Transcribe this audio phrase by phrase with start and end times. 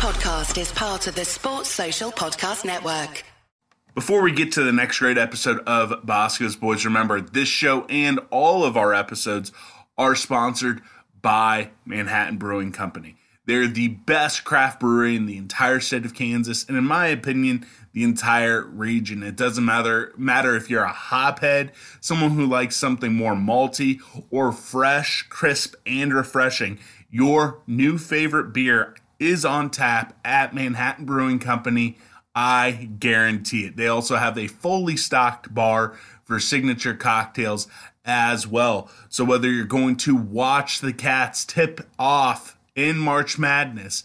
[0.00, 3.22] podcast is part of the Sports Social Podcast Network.
[3.94, 8.18] Before we get to the next great episode of Bosco's Boys, remember this show and
[8.30, 9.52] all of our episodes
[9.98, 10.80] are sponsored
[11.20, 13.18] by Manhattan Brewing Company.
[13.44, 17.66] They're the best craft brewery in the entire state of Kansas, and in my opinion,
[17.92, 19.22] the entire region.
[19.22, 24.50] It doesn't matter matter if you're a hophead, someone who likes something more malty or
[24.50, 26.78] fresh, crisp, and refreshing.
[27.10, 31.98] Your new favorite beer is on tap at Manhattan Brewing Company.
[32.34, 33.76] I guarantee it.
[33.76, 37.68] They also have a fully stocked bar for signature cocktails
[38.04, 38.90] as well.
[39.08, 44.04] So whether you're going to watch the Cats tip off in March Madness,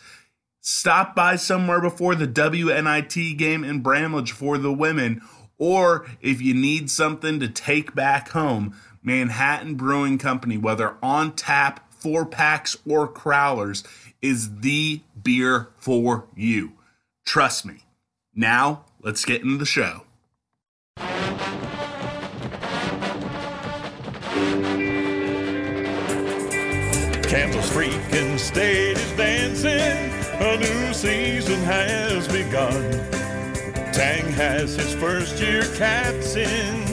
[0.59, 5.21] stop by somewhere before the WNIT game in Bramlage for the women,
[5.57, 11.91] or if you need something to take back home, Manhattan Brewing Company, whether on tap,
[11.91, 13.85] four packs, or crowlers,
[14.21, 16.71] is the beer for you.
[17.25, 17.83] Trust me.
[18.33, 20.03] Now, let's get into the show.
[27.27, 30.13] Kansas freaking state is dancing.
[30.39, 32.91] A new season has begun.
[33.91, 36.85] Tang has his first year cats in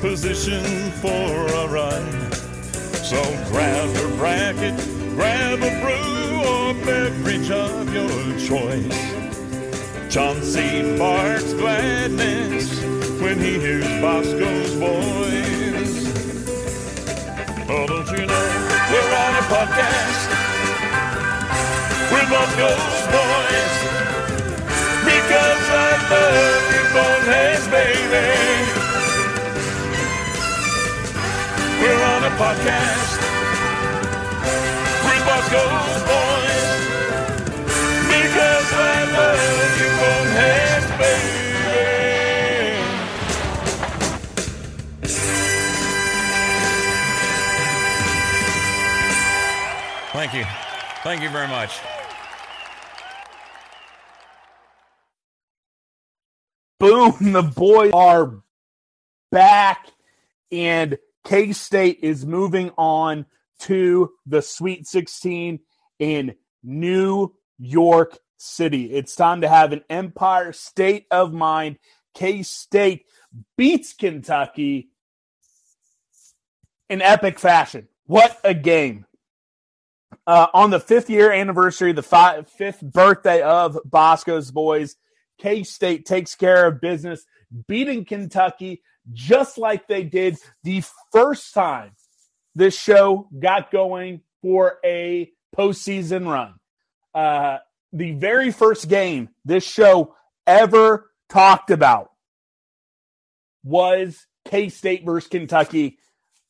[0.00, 2.32] position for a run.
[3.08, 4.78] So grab a bracket,
[5.18, 9.00] grab a brew or beverage of your choice.
[10.08, 12.80] Chauncey barks gladness
[13.20, 15.96] when he hears Bosco's voice.
[17.68, 18.46] Oh, don't you know
[18.90, 20.28] we're on a podcast
[22.12, 23.74] with Bosco's boys
[25.02, 28.28] because I love you, boneheads, baby.
[31.82, 33.17] We're on a podcast
[50.12, 50.44] Thank you.
[51.04, 51.78] Thank you very much.
[56.80, 58.42] Boom, the boys are
[59.30, 59.86] back,
[60.50, 63.26] and K State is moving on
[63.60, 65.60] to the Sweet 16
[65.98, 68.92] in New York City.
[68.92, 71.78] It's time to have an Empire state of mind.
[72.14, 73.04] K State
[73.56, 74.90] beats Kentucky
[76.88, 77.88] in epic fashion.
[78.06, 79.06] What a game!
[80.26, 84.96] Uh, on the fifth year anniversary, the fifth birthday of Bosco's Boys,
[85.38, 87.24] K State takes care of business,
[87.66, 88.82] beating Kentucky
[89.12, 90.82] just like they did the
[91.12, 91.92] first time
[92.58, 96.54] this show got going for a postseason run.
[97.14, 97.58] Uh,
[97.92, 102.10] the very first game this show ever talked about
[103.62, 105.98] was K State versus Kentucky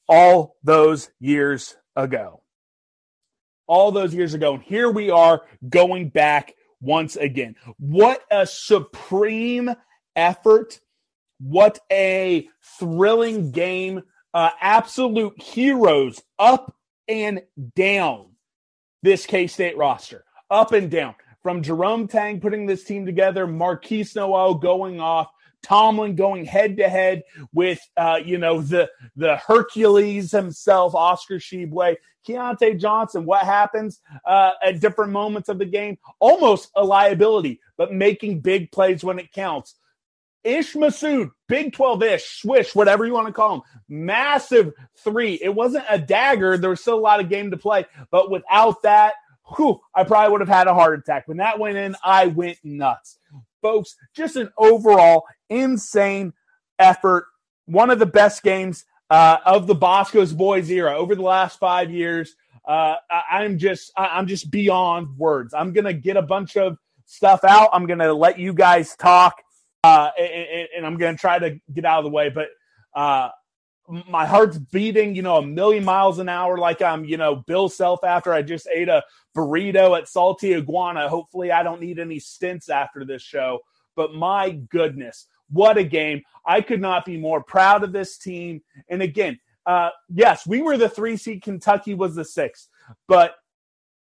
[0.08, 2.42] all those years ago.
[3.66, 4.54] All those years ago.
[4.54, 7.54] And here we are going back once again.
[7.78, 9.70] What a supreme
[10.16, 10.80] effort.
[11.38, 12.48] What a
[12.78, 14.04] thrilling game.
[14.38, 16.72] Uh, absolute heroes up
[17.08, 17.42] and
[17.74, 18.28] down
[19.02, 20.24] this K State roster.
[20.48, 21.16] Up and down.
[21.42, 25.26] From Jerome Tang putting this team together, Markquis Nowell going off,
[25.64, 31.96] Tomlin going head to head with, uh, you know, the the Hercules himself, Oscar Tshiebwe,
[32.24, 33.24] Keyontae Johnson.
[33.24, 35.98] What happens uh, at different moments of the game?
[36.20, 39.74] Almost a liability, but making big plays when it counts.
[40.44, 43.62] Ish Massoud, Big 12 ish, swish, whatever you want to call him.
[43.88, 45.38] Massive three.
[45.42, 46.56] It wasn't a dagger.
[46.56, 49.14] There was still a lot of game to play, but without that,
[49.56, 51.26] whew, I probably would have had a heart attack.
[51.26, 53.18] When that went in, I went nuts
[53.62, 53.96] folks.
[54.14, 56.32] Just an overall insane
[56.78, 57.26] effort.
[57.66, 61.90] One of the best games uh, of the Bosco's boys era over the last five
[61.90, 62.34] years.
[62.66, 65.54] Uh, I, am just I, am just beyond words.
[65.54, 66.76] I'm gonna get a bunch of
[67.06, 67.70] stuff out.
[67.72, 69.36] I'm gonna let you guys talk,
[69.84, 72.30] uh, and, and, I'm gonna try to get out of the way.
[72.30, 72.48] But
[72.94, 73.30] uh,
[74.08, 77.68] my heart's beating, you know, a million miles an hour, like I'm, you know, Bill
[77.68, 79.04] Self after I just ate a
[79.36, 81.08] burrito at Salty Iguana.
[81.08, 83.60] Hopefully, I don't need any stints after this show.
[83.94, 86.22] But my goodness, what a game!
[86.44, 88.62] I could not be more proud of this team.
[88.88, 91.42] And again, uh, yes, we were the three seed.
[91.42, 92.68] Kentucky was the sixth,
[93.06, 93.36] but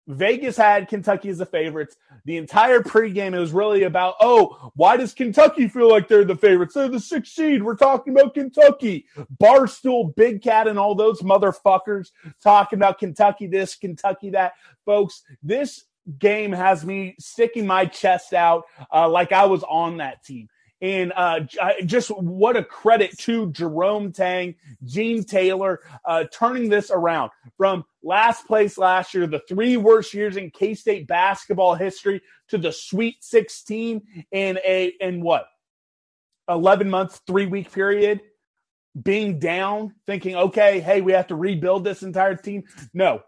[0.07, 1.95] Vegas had Kentucky as the favorites.
[2.25, 6.35] The entire pregame, it was really about, oh, why does Kentucky feel like they're the
[6.35, 6.73] favorites?
[6.73, 7.63] They're the sixth seed.
[7.63, 9.05] We're talking about Kentucky.
[9.41, 12.11] Barstool, Big Cat, and all those motherfuckers
[12.41, 14.53] talking about Kentucky this, Kentucky that.
[14.85, 15.85] Folks, this
[16.19, 20.49] game has me sticking my chest out uh, like I was on that team.
[20.83, 21.39] And uh,
[21.85, 24.53] just what a credit to Jerome Tang,
[24.83, 30.35] Gene Taylor, uh, turning this around from last place last year, the three worst years
[30.35, 34.01] in K State basketball history, to the Sweet 16
[34.33, 35.45] in a in what
[36.50, 38.19] 11 month, three week period.
[39.01, 42.65] Being down, thinking, okay, hey, we have to rebuild this entire team.
[42.94, 43.24] No,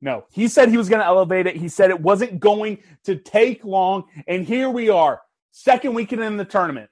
[0.00, 1.56] no, he said he was going to elevate it.
[1.56, 4.04] He said it wasn't going to take long.
[4.26, 5.20] And here we are,
[5.52, 6.90] second weekend in the tournament,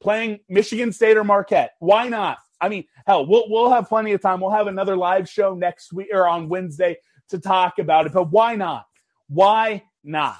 [0.00, 1.72] playing Michigan State or Marquette.
[1.78, 2.38] Why not?
[2.60, 4.40] I mean, hell, we'll, we'll have plenty of time.
[4.40, 6.98] We'll have another live show next week or on Wednesday
[7.30, 8.12] to talk about it.
[8.12, 8.84] But why not?
[9.28, 10.36] Why not?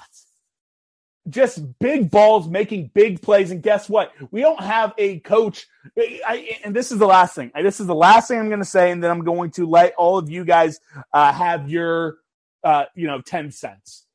[1.29, 3.51] just big balls making big plays.
[3.51, 4.11] And guess what?
[4.31, 5.67] We don't have a coach.
[5.97, 7.51] I, and this is the last thing.
[7.55, 9.93] This is the last thing I'm going to say, and then I'm going to let
[9.95, 10.79] all of you guys
[11.13, 12.17] uh, have your,
[12.63, 14.05] uh, you know, ten cents.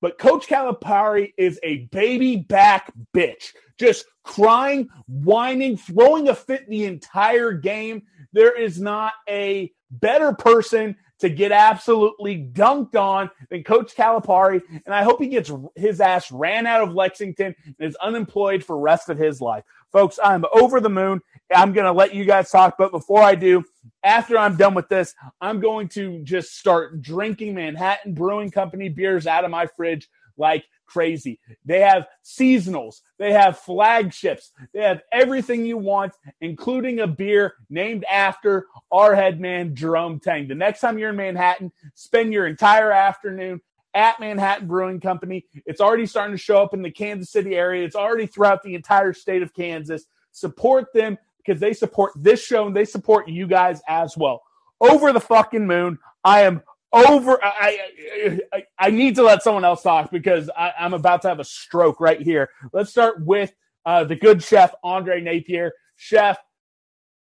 [0.00, 6.84] But Coach Calipari is a baby back bitch, just crying, whining, throwing a fit the
[6.84, 8.02] entire game.
[8.32, 14.62] There is not a better person to get absolutely dunked on than Coach Calipari.
[14.86, 18.78] And I hope he gets his ass ran out of Lexington and is unemployed for
[18.78, 19.64] rest of his life.
[19.90, 21.20] Folks, I'm over the moon.
[21.54, 22.76] I'm going to let you guys talk.
[22.78, 23.64] But before I do,
[24.02, 29.26] after I'm done with this, I'm going to just start drinking Manhattan Brewing Company beers
[29.26, 31.38] out of my fridge like crazy.
[31.64, 38.04] They have seasonals, they have flagships, they have everything you want, including a beer named
[38.04, 40.48] after our head man, Jerome Tang.
[40.48, 43.60] The next time you're in Manhattan, spend your entire afternoon
[43.94, 45.44] at Manhattan Brewing Company.
[45.66, 48.74] It's already starting to show up in the Kansas City area, it's already throughout the
[48.74, 50.04] entire state of Kansas.
[50.30, 51.18] Support them
[51.48, 54.42] because they support this show and they support you guys as well.
[54.80, 55.98] Over the fucking moon.
[56.22, 56.62] I am
[56.92, 57.42] over.
[57.42, 61.40] I, I, I need to let someone else talk because I, am about to have
[61.40, 62.50] a stroke right here.
[62.72, 63.52] Let's start with
[63.86, 65.72] uh, the good chef Andre Napier.
[65.96, 66.38] Chef,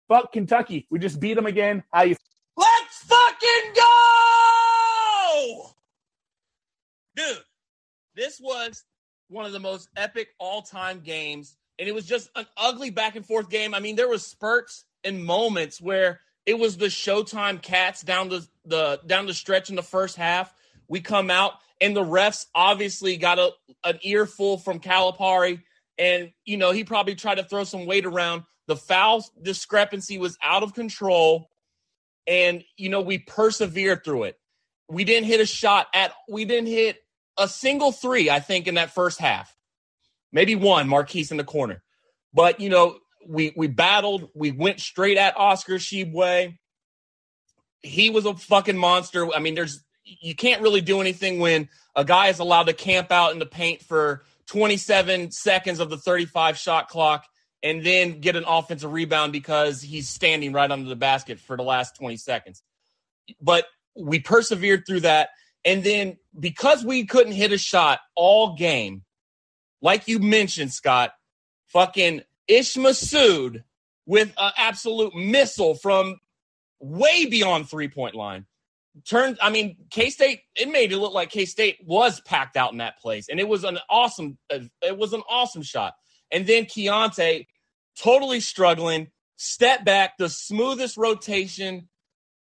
[0.08, 0.86] fuck Kentucky.
[0.88, 1.82] We just beat them again.
[1.92, 2.16] How you?
[2.56, 5.70] Let's fucking go,
[7.16, 7.38] dude.
[8.14, 8.84] This was
[9.28, 13.26] one of the most epic all-time games, and it was just an ugly back and
[13.26, 13.74] forth game.
[13.74, 18.46] I mean, there was spurts and moments where it was the Showtime Cats down the,
[18.64, 20.52] the down the stretch in the first half.
[20.88, 23.50] We come out and the refs obviously got a,
[23.84, 25.60] an earful from Calipari,
[25.98, 28.44] and you know he probably tried to throw some weight around.
[28.69, 31.50] The foul discrepancy was out of control,
[32.26, 34.38] and you know we persevered through it.
[34.88, 36.12] We didn't hit a shot at.
[36.28, 36.98] We didn't hit
[37.36, 38.30] a single three.
[38.30, 39.56] I think in that first half,
[40.32, 40.88] maybe one.
[40.88, 41.82] Markquis in the corner,
[42.32, 44.29] but you know we we battled.
[44.34, 46.58] We went straight at Oscar Tshiebwe.
[47.82, 49.32] He was a fucking monster.
[49.34, 53.12] I mean, there's you can't really do anything when a guy is allowed to camp
[53.12, 57.25] out in the paint for 27 seconds of the 35 shot clock
[57.62, 61.62] and then get an offensive rebound because he's standing right under the basket for the
[61.62, 62.62] last 20 seconds.
[63.40, 65.31] But we persevered through that.
[65.64, 69.05] And then because we couldn't hit a shot all game,
[69.82, 71.12] like you mentioned, Scott,
[71.67, 73.64] fucking Ish Massoud
[74.06, 76.19] with an absolute missile from
[76.81, 78.46] way beyond three point line.
[79.08, 80.40] Turned, I mean, K State.
[80.55, 83.48] It made it look like K State was packed out in that place, and it
[83.48, 84.39] was an awesome.
[84.53, 85.94] Uh, it was an awesome shot.
[86.31, 87.46] And then Keyontae,
[87.98, 91.89] totally struggling, step back, the smoothest rotation,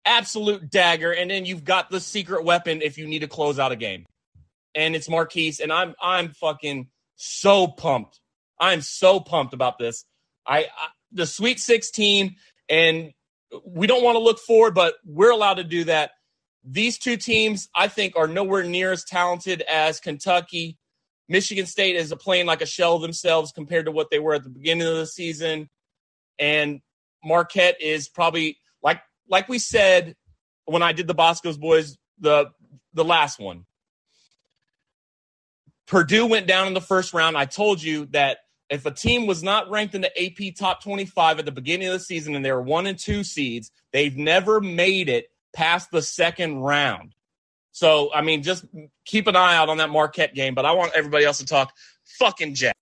[0.03, 3.71] absolute dagger, and then you've got the secret weapon if you need to close out
[3.71, 4.05] a game,
[4.73, 5.61] and it's Markquis.
[5.61, 8.19] And I'm I'm fucking so pumped
[8.59, 10.05] I'm so pumped about this.
[10.45, 12.35] I, I the Sweet 16,
[12.69, 13.11] and
[13.65, 16.11] we don't want to look forward, but we're allowed to do that.
[16.63, 20.77] These two teams, I think, are nowhere near as talented as Kentucky.
[21.29, 24.43] Michigan State is playing like a shell of themselves compared to what they were at
[24.43, 25.69] the beginning of the season,
[26.39, 26.81] and
[27.23, 30.15] Marquette is probably like like we said
[30.65, 32.51] when I did the Bosco's boys the
[32.93, 33.65] the last one.
[35.87, 37.37] Purdue went down in the first round.
[37.37, 38.39] I told you that
[38.69, 41.93] if a team was not ranked in the AP top 25 at the beginning of
[41.93, 46.01] the season and they were one and two seeds, they've never made it past the
[46.01, 47.13] second round.
[47.71, 48.65] So, I mean, just
[49.03, 51.73] keep an eye out on that Marquette game, but I want everybody else to talk
[52.05, 52.75] fucking Jack.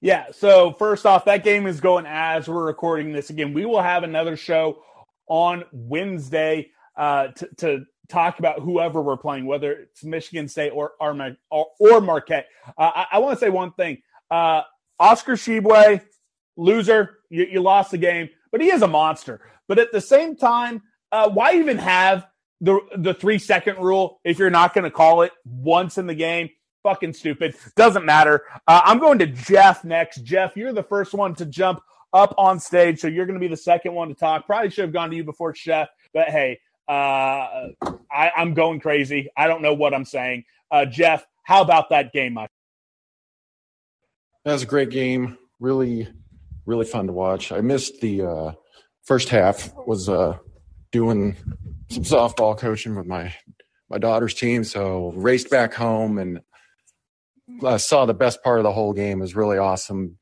[0.00, 0.26] Yeah.
[0.32, 3.54] So, first off, that game is going as we're recording this again.
[3.54, 4.82] We will have another show
[5.28, 10.92] on Wednesday uh, to, to talk about whoever we're playing, whether it's Michigan State or
[11.00, 11.36] or,
[11.78, 12.48] or Marquette.
[12.78, 14.02] Uh, I, I want to say one thing.
[14.30, 14.62] Uh,
[14.98, 16.00] Oscar Tshiebwe,
[16.56, 17.18] loser.
[17.30, 19.40] You, you, lost the game, but he is a monster.
[19.68, 22.26] But at the same time, uh, why even have
[22.62, 24.20] the the three second rule.
[24.24, 26.48] If you're not going to call it once in the game,
[26.82, 27.54] fucking stupid.
[27.76, 28.44] Doesn't matter.
[28.66, 30.22] Uh, I'm going to Jeff next.
[30.22, 31.82] Jeff, you're the first one to jump
[32.12, 34.46] up on stage, so you're going to be the second one to talk.
[34.46, 39.28] Probably should have gone to you before Chef, but hey, I, I'm going crazy.
[39.36, 40.44] I don't know what I'm saying.
[40.70, 42.34] Uh, Jeff, how about that game,
[44.44, 45.38] That was a great game.
[45.60, 46.08] Really,
[46.66, 47.52] really fun to watch.
[47.52, 48.52] I missed the uh,
[49.04, 49.72] first half.
[49.86, 50.38] Was uh,
[50.90, 51.36] doing
[51.90, 53.34] some softball coaching with my
[53.88, 56.40] my daughter's team, so raced back home and
[57.62, 59.18] uh, saw the best part of the whole game.
[59.18, 60.18] It was really awesome.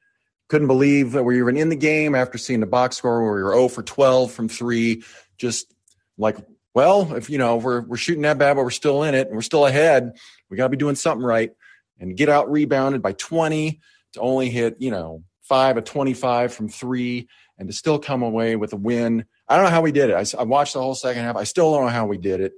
[0.49, 3.35] Couldn't believe that we were even in the game after seeing the box score where
[3.35, 5.05] we were 0 for 12 from three.
[5.39, 5.73] Just
[6.21, 6.37] like,
[6.75, 9.37] well, if you know we're we're shooting that bad, but we're still in it and
[9.37, 10.13] we're still ahead,
[10.49, 11.53] we got to be doing something right.
[11.99, 13.79] And get out rebounded by 20
[14.15, 18.57] to only hit, you know, five of 25 from three and to still come away
[18.57, 19.27] with a win.
[19.49, 20.15] I don't know how we did it.
[20.15, 21.37] I, I watched the whole second half.
[21.37, 22.53] I still don't know how we did it.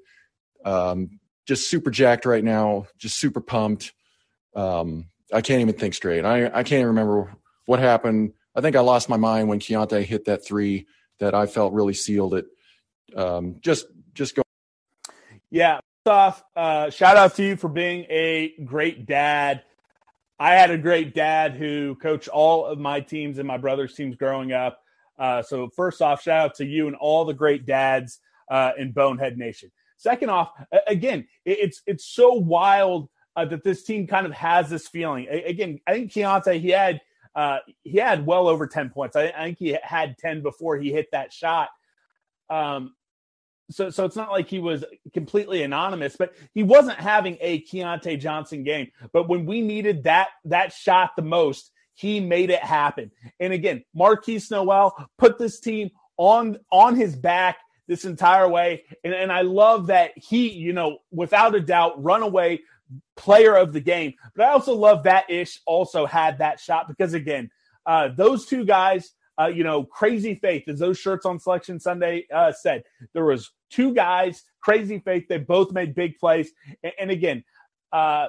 [0.64, 3.92] Um, just super jacked right now, just super pumped.
[4.54, 6.24] Um, I can't even think straight.
[6.24, 7.34] I, I can't even remember
[7.66, 8.34] what happened.
[8.54, 10.86] I think I lost my mind when Keyontae hit that three
[11.18, 12.46] that I felt really sealed it.
[13.16, 14.42] Um, just, just go.
[15.50, 15.80] Yeah.
[16.04, 19.62] First off, uh, shout out to you for being a great dad.
[20.38, 24.16] I had a great dad who coached all of my teams and my brother's teams
[24.16, 24.80] growing up.
[25.18, 28.18] Uh, so first off, shout out to you and all the great dads
[28.50, 29.70] uh, in Bonehead Nation.
[29.96, 30.50] Second off,
[30.88, 35.28] again, it's it's so wild uh, that this team kind of has this feeling.
[35.28, 37.00] Again, I think Keyontae he had
[37.36, 39.14] uh, he had well over ten points.
[39.14, 41.68] I, I, think he had ten before he hit that shot.
[42.50, 42.94] Um,
[43.70, 48.20] so so it's not like he was completely anonymous, but he wasn't having a Keyontae
[48.20, 48.90] Johnson game.
[49.12, 53.10] But when we needed that that shot the most, he made it happen.
[53.40, 58.84] And again, Markquis Nowell put this team on on his back this entire way.
[59.04, 62.60] And, and I love that he, you know, without a doubt, runaway
[63.16, 64.14] player of the game.
[64.34, 67.50] But I also love that Ish also had that shot because again,
[67.86, 72.26] uh, those two guys uh, you know, crazy faith, as those shirts on Selection Sunday
[72.32, 72.84] uh, said.
[73.12, 75.26] There was two guys, crazy faith.
[75.28, 76.50] They both made big plays.
[76.82, 77.44] And, and again,
[77.92, 78.28] uh,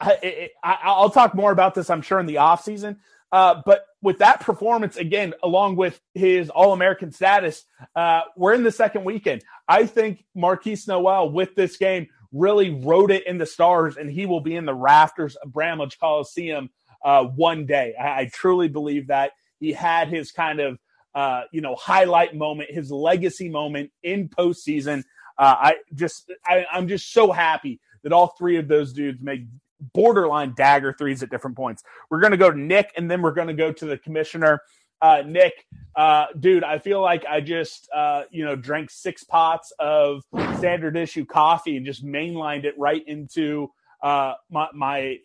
[0.00, 2.96] I, will talk more about this, I'm sure, in the offseason.
[3.32, 7.64] Uh, but with that performance, again, along with his All American status,
[7.96, 9.42] uh, we're in the second weekend.
[9.66, 14.26] I think Markquis Nowell, with this game, really wrote it in the stars, and he
[14.26, 16.70] will be in the rafters of Bramlage Coliseum
[17.04, 17.94] uh, one day.
[18.00, 19.32] I, I truly believe that.
[19.64, 20.78] He had his kind of
[21.14, 25.04] uh, you know highlight moment, his legacy moment in postseason.
[25.38, 29.48] Uh, I just I, I'm just so happy that all three of those dudes made
[29.94, 31.82] borderline dagger threes at different points.
[32.10, 34.60] We're going to go to Nick, and then we're going to go to the commissioner.
[35.00, 35.66] Uh, Nick,
[35.96, 40.22] uh, dude, I feel like I just, uh, you know, drank six pots of
[40.58, 43.70] standard issue coffee and just mainlined it right into
[44.02, 45.16] uh, my, my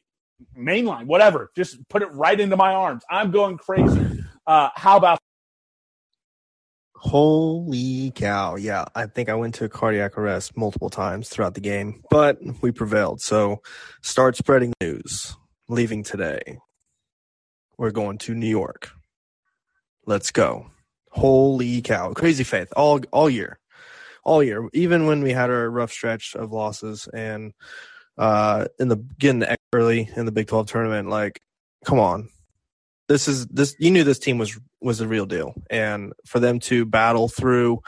[0.57, 1.51] mainline, whatever.
[1.55, 3.03] Just put it right into my arms.
[3.09, 4.18] I'm going crazy.
[4.49, 5.19] Uh, how about?
[6.95, 8.55] Holy cow.
[8.55, 12.71] Yeah, I think I went to cardiac arrest multiple times throughout the game, but we
[12.71, 13.21] prevailed.
[13.21, 13.61] So
[14.01, 15.37] start spreading news.
[15.67, 16.57] Leaving today.
[17.77, 18.89] We're going to New York.
[20.07, 20.71] Let's go.
[21.11, 22.13] Holy cow.
[22.13, 23.59] Crazy faith all all year.
[24.23, 24.67] All year.
[24.73, 27.53] Even when we had our rough stretch of losses and
[28.17, 31.39] uh in the getting early in the Big 12 tournament, like
[31.85, 32.29] come on
[33.09, 35.53] this is this you knew this team was was the real deal.
[35.69, 37.81] And for them to battle through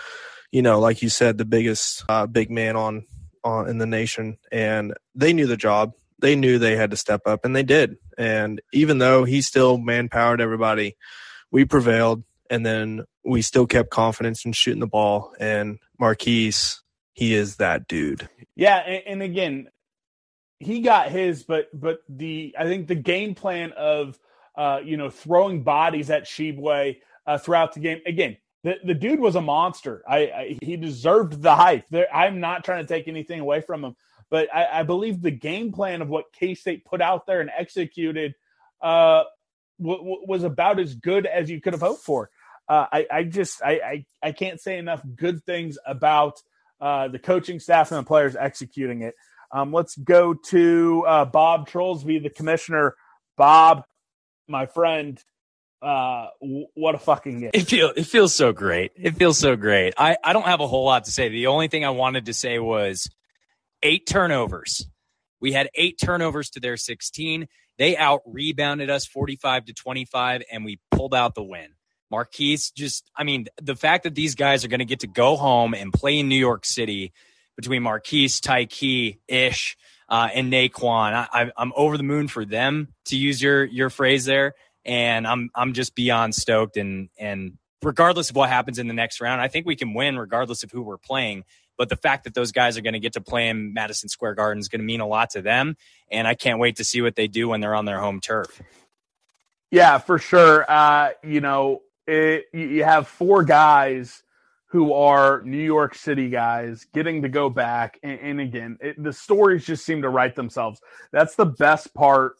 [0.51, 3.05] you know like you said the biggest uh, big man on
[3.43, 4.37] on in the nation.
[4.51, 5.93] And they knew the job.
[6.19, 7.97] They knew they had to step up and they did.
[8.17, 10.97] And even though he still manpowered everybody
[11.51, 15.33] we prevailed and then we still kept confidence in shooting the ball.
[15.39, 16.79] And Markquis
[17.13, 18.27] he is that dude.
[18.55, 19.69] Yeah and, and again
[20.57, 24.19] he got his but but the i think the game plan of
[24.55, 28.01] uh, you know, throwing bodies at Tshiebwe uh, throughout the game.
[28.05, 30.03] Again, the, the dude was a monster.
[30.07, 31.85] I, I he deserved the hype.
[31.89, 33.95] There, I'm not trying to take anything away from him,
[34.29, 37.49] but I, I believe the game plan of what K State put out there and
[37.57, 38.35] executed
[38.81, 39.23] uh,
[39.79, 42.29] w- w- was about as good as you could have hoped for.
[42.67, 46.41] Uh, I, I just I, I, I can't say enough good things about
[46.79, 49.15] uh, the coaching staff and the players executing it.
[49.51, 52.95] Um, let's go to uh, Bob Trollsby, the commissioner.
[53.37, 53.83] Bob,
[54.51, 55.21] my friend,
[55.81, 57.51] uh, what a fucking game.
[57.53, 58.91] It feels it feels so great.
[58.95, 59.93] It feels so great.
[59.97, 61.29] I I don't have a whole lot to say.
[61.29, 63.09] The only thing I wanted to say was
[63.81, 64.85] eight turnovers.
[65.39, 67.47] We had eight turnovers to their 16.
[67.77, 71.69] They out rebounded us 45 to 25 and we pulled out the win.
[72.13, 75.35] Markquis just, I mean, the fact that these guys are going to get to go
[75.35, 77.13] home and play in New York City
[77.55, 79.77] between Markquis, Tykei, Ish,
[80.11, 84.25] uh, and Nae'Qwan, I, I'm over the moon for them to use your your phrase
[84.25, 86.75] there, and I'm I'm just beyond stoked.
[86.75, 90.19] And and regardless of what happens in the next round, I think we can win
[90.19, 91.45] regardless of who we're playing.
[91.77, 94.35] But the fact that those guys are going to get to play in Madison Square
[94.35, 95.77] Garden is going to mean a lot to them,
[96.11, 98.61] and I can't wait to see what they do when they're on their home turf.
[99.71, 100.69] Yeah, for sure.
[100.69, 104.23] Uh, you know, it, you have four guys
[104.71, 107.99] who are New York City guys getting to go back.
[108.03, 110.79] And, and again, it, the stories just seem to write themselves.
[111.11, 112.37] That's the best part.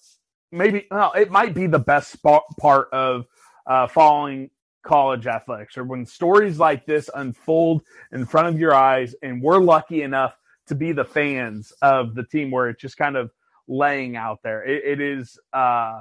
[0.50, 3.26] Maybe well, it might be the best part of
[3.68, 4.50] uh, following
[4.84, 7.84] college athletics, or when stories like this unfold
[8.14, 12.24] in front of your eyes, and we're lucky enough to be the fans of the
[12.24, 13.30] team where it's just kind of
[13.68, 14.64] laying out there.
[14.64, 15.38] it, it is.
[15.52, 16.00] Uh,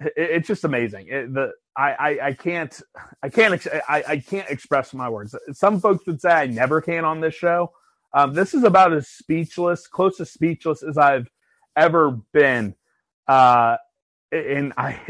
[0.00, 1.08] it, it's just amazing.
[1.08, 2.82] It, the I, I, can't
[3.22, 5.34] I can't I, I can't express my words.
[5.52, 7.72] Some folks would say I never can on this show.
[8.12, 11.30] Um, this is about as speechless, close to speechless as I've
[11.76, 12.74] ever been.
[13.28, 13.76] Uh,
[14.32, 15.00] and I,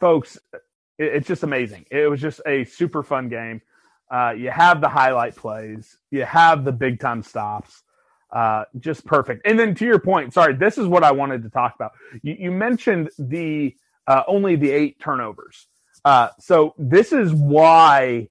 [0.00, 0.60] folks, it,
[0.98, 1.86] it's just amazing.
[1.90, 3.62] It was just a super fun game.
[4.10, 7.82] Uh, you have the highlight plays, you have the big time stops.
[8.30, 9.46] Uh, just perfect.
[9.46, 11.92] And then to your point, sorry, this is what I wanted to talk about.
[12.22, 13.74] You, you mentioned the
[14.06, 15.68] uh, only the eight turnovers.
[16.06, 18.28] Uh, so this is why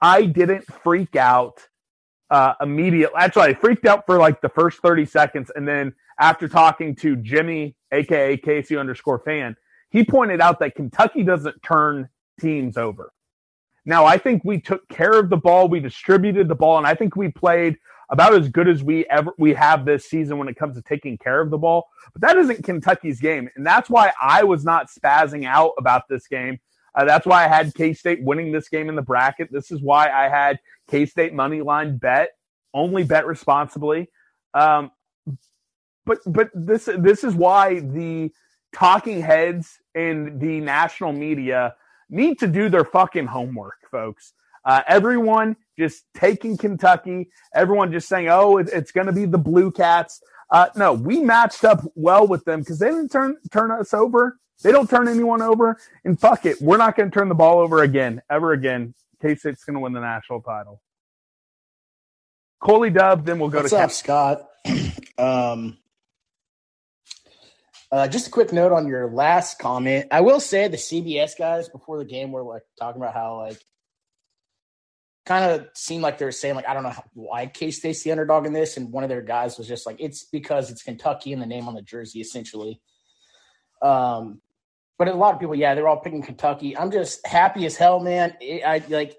[0.00, 1.68] I didn't freak out
[2.30, 3.14] uh, immediately.
[3.14, 5.52] Actually, I freaked out for like the first 30 seconds.
[5.54, 9.54] And then after talking to Jimmy, aka Casey underscore fan,
[9.90, 12.08] he pointed out that Kentucky doesn't turn
[12.40, 13.12] teams over.
[13.84, 16.94] Now, I think we took care of the ball, we distributed the ball, and I
[16.94, 17.76] think we played
[18.12, 21.18] about as good as we ever we have this season when it comes to taking
[21.18, 21.88] care of the ball.
[22.12, 26.28] But that isn't Kentucky's game, and that's why I was not spazzing out about this
[26.28, 26.60] game.
[26.94, 29.48] Uh, that's why I had K State winning this game in the bracket.
[29.50, 32.30] This is why I had K State money line bet.
[32.74, 34.10] Only bet responsibly.
[34.54, 34.90] Um,
[36.04, 38.30] but but this this is why the
[38.74, 41.74] talking heads and the national media
[42.10, 44.34] need to do their fucking homework, folks.
[44.64, 49.38] Uh, everyone just taking Kentucky, everyone just saying, "Oh, it, it's going to be the
[49.38, 50.20] Blue Cats."
[50.50, 54.38] Uh, no, we matched up well with them because they didn't turn turn us over.
[54.62, 57.58] They don't turn anyone over, and fuck it, we're not going to turn the ball
[57.58, 58.94] over again, ever again.
[59.20, 60.80] K State's going to win the national title.
[62.60, 64.48] Coley Dub, then we'll go What's to up, Scott.
[65.18, 65.78] um,
[67.90, 70.06] uh, just a quick note on your last comment.
[70.10, 73.60] I will say the CBS guys before the game were like talking about how like
[75.24, 78.12] kind of seemed like they were saying like I don't know why K State's the
[78.12, 81.32] underdog in this, and one of their guys was just like it's because it's Kentucky
[81.32, 82.80] and the name on the jersey essentially.
[83.80, 84.40] Um,
[84.98, 86.76] but a lot of people, yeah, they're all picking Kentucky.
[86.76, 88.36] I'm just happy as hell, man.
[88.40, 89.16] It, I like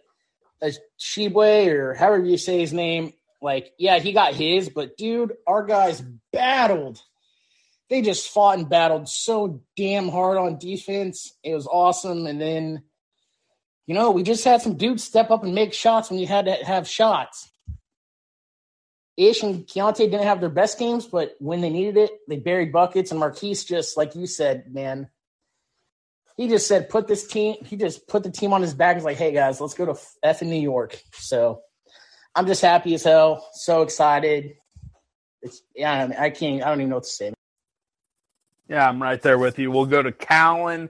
[0.99, 3.13] Shibwe or however you say his name.
[3.41, 7.01] Like, yeah, he got his, but dude, our guys battled.
[7.89, 11.37] They just fought and battled so damn hard on defense.
[11.43, 12.83] It was awesome, and then
[13.85, 16.45] you know, we just had some dudes step up and make shots when you had
[16.45, 17.49] to have shots.
[19.15, 22.71] Ish and Keyontae didn't have their best games, but when they needed it, they buried
[22.71, 23.11] buckets.
[23.11, 25.09] And Markquis just, like you said, man,
[26.35, 28.95] he just said, put this team, he just put the team on his back.
[28.95, 30.99] He's like, hey guys, let's go to F in New York.
[31.13, 31.61] So
[32.33, 33.47] I'm just happy as hell.
[33.53, 34.55] So excited.
[35.43, 37.33] It's, yeah, I can't, I don't even know what to say.
[38.67, 39.69] Yeah, I'm right there with you.
[39.69, 40.89] We'll go to Callan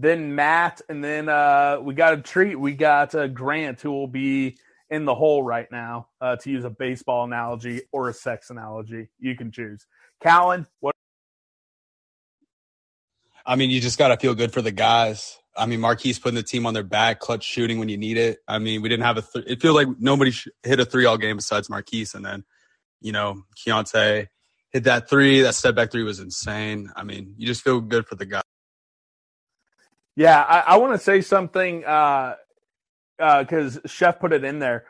[0.00, 2.54] then Matt, and then uh, we got a treat.
[2.54, 4.56] We got uh, Grant, who will be
[4.90, 9.08] in the hole right now, uh, to use a baseball analogy or a sex analogy.
[9.18, 9.86] You can choose.
[10.22, 10.94] Callan, what?
[13.44, 15.36] I mean, you just got to feel good for the guys.
[15.56, 18.38] I mean, Markquis putting the team on their back, clutch shooting when you need it.
[18.46, 19.22] I mean, we didn't have a.
[19.22, 22.44] Th- it feels like nobody sh- hit a three all game besides Markquis, and then,
[23.00, 24.28] you know, Keyontae
[24.70, 25.40] hit that three.
[25.40, 26.92] That step back three was insane.
[26.94, 28.42] I mean, you just feel good for the guys.
[30.18, 32.36] Yeah, I, I want to say something because
[33.20, 34.86] uh, uh, Chef put it in there.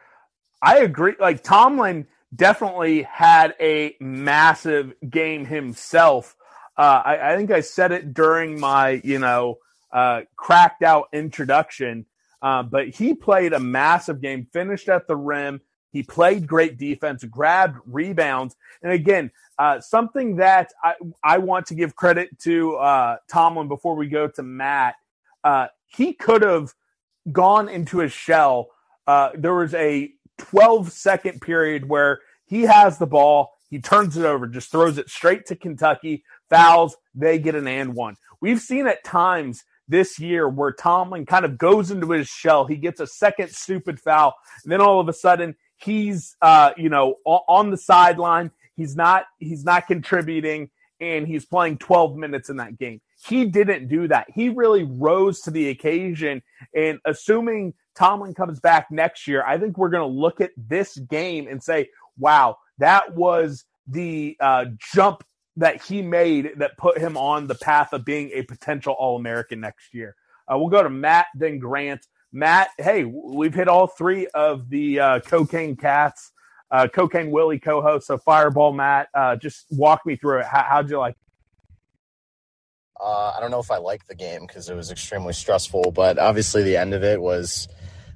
[0.62, 1.16] I agree.
[1.20, 6.34] Like Tomlin definitely had a massive game himself.
[6.78, 9.58] Uh, I, I, think I said it during my, you know,
[9.92, 12.06] uh, cracked out introduction,
[12.40, 15.60] uh, but he played a massive game, finished at the rim.
[15.92, 18.56] He played great defense, grabbed rebounds.
[18.82, 23.94] And again, uh, something that I, I want to give credit to uh, Tomlin before
[23.94, 24.94] we go to Matt
[25.44, 26.74] uh, he could have
[27.30, 28.68] gone into his shell.
[29.06, 34.24] Uh, there was a 12 second period where he has the ball, he turns it
[34.24, 38.16] over, just throws it straight to Kentucky, fouls, they get an and one.
[38.40, 42.66] We've seen at times this year where Tomlin kind of goes into his shell.
[42.66, 46.88] He gets a second stupid foul, and then all of a sudden he's uh, you
[46.88, 48.50] know on the sideline.
[48.76, 50.70] He's not he's not contributing,
[51.00, 53.00] and he's playing 12 minutes in that game.
[53.26, 54.26] He didn't do that.
[54.32, 56.42] He really rose to the occasion.
[56.74, 60.96] And assuming Tomlin comes back next year, I think we're going to look at this
[60.96, 65.24] game and say, "Wow, that was the uh, jump
[65.56, 69.60] that he made that put him on the path of being a potential All American
[69.60, 70.14] next year.
[70.46, 72.06] Uh, we'll go to Matt, then Grant.
[72.32, 76.30] Matt, hey, we've hit all three of the uh, Cocaine Cats,
[76.70, 78.06] uh, Cocaine Willie co host.
[78.06, 80.46] So, Fireball Matt, uh, just walk me through it.
[80.46, 81.16] How, how'd you like
[83.00, 86.18] uh, I don't know if I liked the game because it was extremely stressful, but
[86.18, 87.68] obviously the end of it was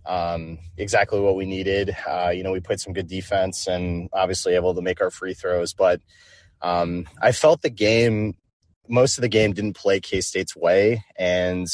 [0.05, 1.97] um, exactly what we needed.
[2.09, 5.35] Uh, you know, we played some good defense and obviously able to make our free
[5.35, 6.01] throws, but
[6.61, 8.37] um, I felt the game,
[8.89, 11.67] most of the game didn't play K State's way, and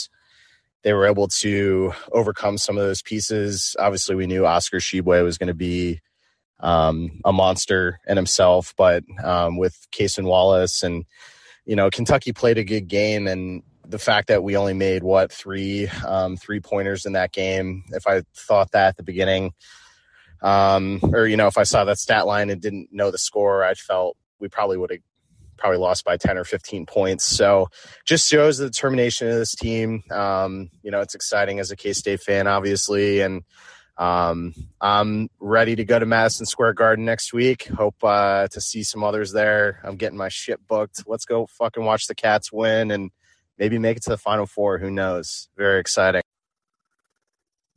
[0.82, 3.76] they were able to overcome some of those pieces.
[3.78, 6.00] Obviously, we knew Oscar Tshiebwe was going to be
[6.60, 11.04] um, a monster in himself, but um, with Cason Wallace and
[11.68, 15.30] you know Kentucky played a good game, and the fact that we only made what
[15.30, 17.84] three um, three pointers in that game.
[17.90, 19.52] If I thought that at the beginning,
[20.42, 23.62] um, or you know, if I saw that stat line and didn't know the score,
[23.62, 25.00] I felt we probably would have
[25.58, 27.24] probably lost by 10 or 15 points.
[27.24, 27.66] So
[28.06, 30.04] just shows the determination of this team.
[30.10, 33.20] Um, you know, it's exciting as a K State fan, obviously.
[33.20, 33.42] And
[33.98, 37.66] um, I'm ready to go to Madison Square Garden next week.
[37.66, 39.80] Hope uh, to see some others there.
[39.82, 41.02] I'm getting my shit booked.
[41.06, 43.10] Let's go fucking watch the Cats win and
[43.58, 44.78] maybe make it to the Final Four.
[44.78, 45.48] Who knows?
[45.56, 46.22] Very exciting.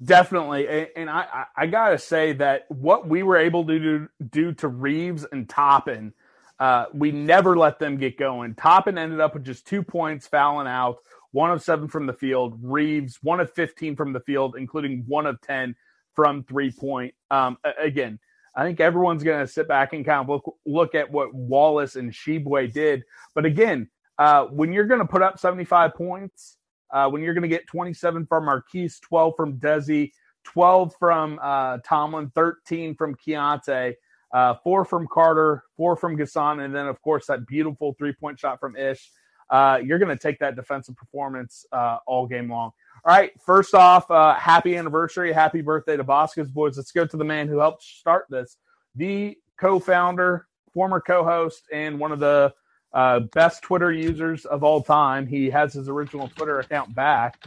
[0.04, 4.68] Definitely, and I I gotta say that what we were able to do, do to
[4.68, 6.14] Reeves and Toppin,
[6.60, 8.56] uh, we never let them get going.
[8.56, 10.98] Toppin ended up with just two points, fouling out,
[11.32, 12.58] one of seven from the field.
[12.64, 15.76] Reeves one of fifteen from the field, including one of ten
[16.16, 17.14] from three point.
[17.30, 18.20] Um, again,
[18.56, 21.96] I think everyone's going to sit back and kind of look look at what Wallace
[21.96, 23.04] and Tshiebwe did.
[23.36, 26.58] But again, uh, when you're going to put up seventy five points
[26.92, 30.12] uh, when you're going to get 27 from Markquis, 12 from Desi,
[30.44, 33.94] 12 from uh, Tomlin, 13 from Keyontae,
[34.34, 38.40] uh, four from Carter, four from N'Guessan, and then, of course, that beautiful three point
[38.40, 39.12] shot from Ish.
[39.50, 42.72] Uh, you're going to take that defensive performance uh, all game long.
[43.04, 46.78] All right, first off, uh, happy anniversary, happy birthday to Bosco's boys.
[46.78, 48.58] Let's go to the man who helped start this,
[48.94, 52.54] the co founder, former co host, and one of the
[52.94, 55.26] uh, best Twitter users of all time.
[55.26, 57.44] He has his original Twitter account back,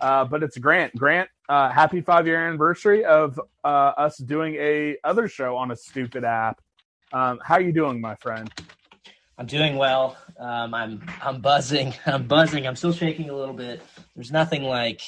[0.00, 0.96] uh, but it's Grant.
[0.96, 5.76] Grant, uh, happy five year anniversary of uh, us doing a other show on a
[5.76, 6.62] stupid app.
[7.12, 8.50] Um, how you doing, my friend?
[9.38, 10.16] I'm doing well.
[10.38, 11.94] Um, I'm I'm buzzing.
[12.06, 12.66] I'm buzzing.
[12.66, 13.80] I'm still shaking a little bit.
[14.16, 15.00] There's nothing like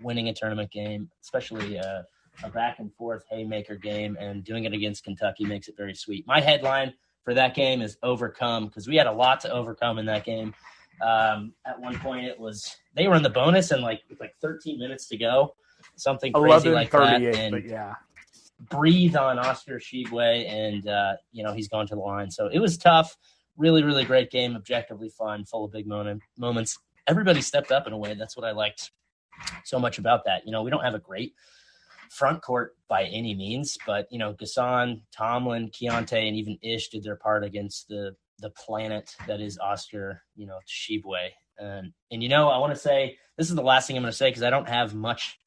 [0.00, 2.02] winning a tournament game, especially uh,
[2.44, 6.24] a back and forth haymaker game, and doing it against Kentucky makes it very sweet.
[6.26, 6.94] My headline
[7.24, 10.54] for that game is overcome because we had a lot to overcome in that game.
[11.04, 14.34] Um, at one point, it was they were in the bonus and like with like
[14.40, 15.54] 13 minutes to go,
[15.96, 17.20] something crazy like that.
[17.22, 17.94] And yeah,
[18.70, 22.30] breathe on Oscar Tshiebwe, and uh, you know he's gone to the line.
[22.30, 23.16] So it was tough.
[23.58, 24.56] Really, really great game.
[24.56, 26.78] Objectively fun, full of big moment, moments.
[27.06, 28.14] Everybody stepped up in a way.
[28.14, 28.90] That's what I liked
[29.64, 30.46] so much about that.
[30.46, 31.34] You know, we don't have a great
[32.10, 37.02] front court by any means, but you know, N'Guessan, Tomlin, Keyontae, and even Ish did
[37.02, 41.30] their part against the the planet that is Oscar, you know, Tshiebwe.
[41.58, 44.12] And and you know, I want to say this is the last thing I'm going
[44.12, 45.38] to say because I don't have much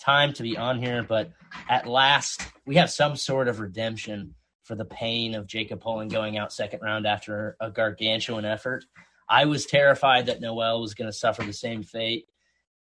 [0.00, 1.32] time to be on here, but
[1.68, 4.34] at last we have some sort of redemption
[4.68, 8.84] for the pain of Jacob Pullen going out second round after a gargantuan effort.
[9.28, 12.26] I was terrified that Nowell was going to suffer the same fate.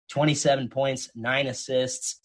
[0.09, 2.19] 27 points, nine assists,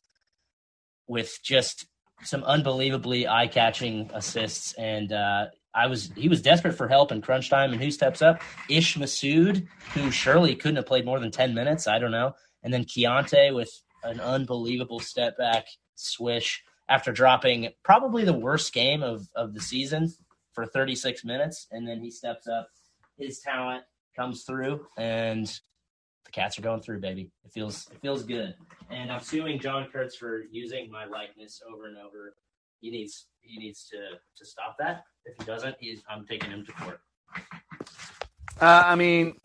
[1.07, 1.87] with just
[2.23, 7.49] some unbelievably eye-catching assists and uh, I was he was desperate for help in crunch
[7.49, 8.43] time and who steps up?
[8.69, 12.35] Ish Massoud, who surely couldn't have played more than 10 minutes, I don't know.
[12.63, 19.03] And then Keyontae with an unbelievable step back swish after dropping probably the worst game
[19.03, 20.13] of, of the season
[20.53, 21.69] for 36 minutes.
[21.71, 22.69] And then he steps up.
[23.17, 23.85] His talent
[24.17, 27.31] comes through and the cats are going through, baby.
[27.45, 28.55] It feels it feels good.
[28.91, 32.35] And I'm suing John Kurtz for using my likeness over and over.
[32.81, 33.99] He needs he needs to
[34.37, 35.05] to stop that.
[35.25, 37.01] If he doesn't, he's I'm taking him to court.
[38.61, 39.37] Uh, I mean,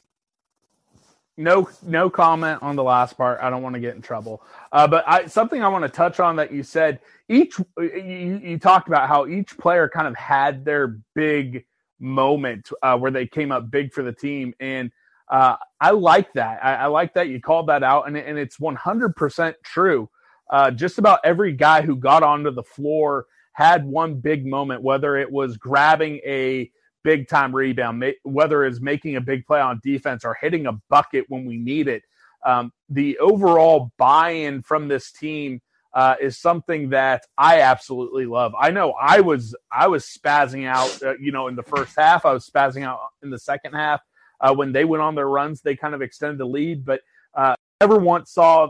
[1.37, 3.39] no no comment on the last part.
[3.41, 4.43] I don't want to get in trouble.
[4.71, 6.99] Uh, but I, something I want to touch on that you said.
[7.27, 11.65] Each you, you talked about how each player kind of had their big
[11.99, 14.91] moment uh, where they came up big for the team, and
[15.29, 16.63] uh, I like that.
[16.63, 20.09] I, I, like that you called that out, and, and it's 100% true.
[20.49, 25.17] Uh, just about every guy who got onto the floor had one big moment, whether
[25.17, 26.69] it was grabbing a
[27.05, 31.25] big time rebound, whether it's making a big play on defense or hitting a bucket
[31.29, 32.03] when we need it.
[32.43, 35.61] Um, the overall buy in from this team
[35.93, 38.53] uh, is something that I absolutely love.
[38.59, 42.25] I know I was I was spazzing out, uh, you know, in the first half.
[42.25, 44.01] I was spazzing out in the second half
[44.41, 45.61] uh, when they went on their runs.
[45.61, 47.01] They kind of extended the lead, but
[47.35, 48.69] uh, never once saw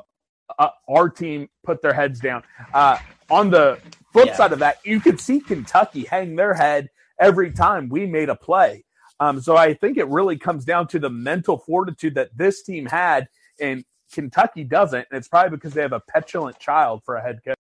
[0.59, 2.43] uh, our team put their heads down.
[2.73, 2.97] Uh,
[3.29, 3.79] on the
[4.11, 4.35] flip yeah.
[4.35, 6.89] side of that, you could see Kentucky hang their head
[7.19, 8.83] every time we made a play.
[9.19, 12.85] Um, so I think it really comes down to the mental fortitude that this team
[12.85, 13.27] had,
[13.59, 15.07] and Kentucky doesn't.
[15.09, 17.55] And it's probably because they have a petulant child for a head coach.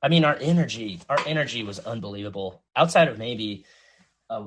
[0.00, 2.62] I mean, our energy, our energy was unbelievable.
[2.76, 3.64] Outside of maybe
[4.30, 4.46] a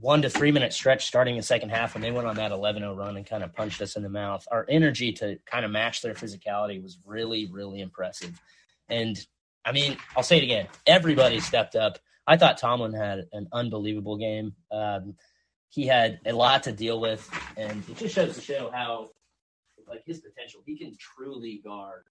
[0.00, 2.96] one to three minute stretch starting the second half when they went on that 11-0
[2.96, 6.00] run and kind of punched us in the mouth, our energy to kind of match
[6.00, 8.40] their physicality was really, really impressive.
[8.88, 9.18] And
[9.64, 10.68] I mean, I'll say it again.
[10.86, 11.98] Everybody stepped up.
[12.26, 14.54] I thought Tomlin had an unbelievable game.
[14.70, 15.14] Um,
[15.68, 19.10] he had a lot to deal with, and it just shows to show how,
[19.88, 20.60] like, his potential.
[20.66, 22.04] He can truly guard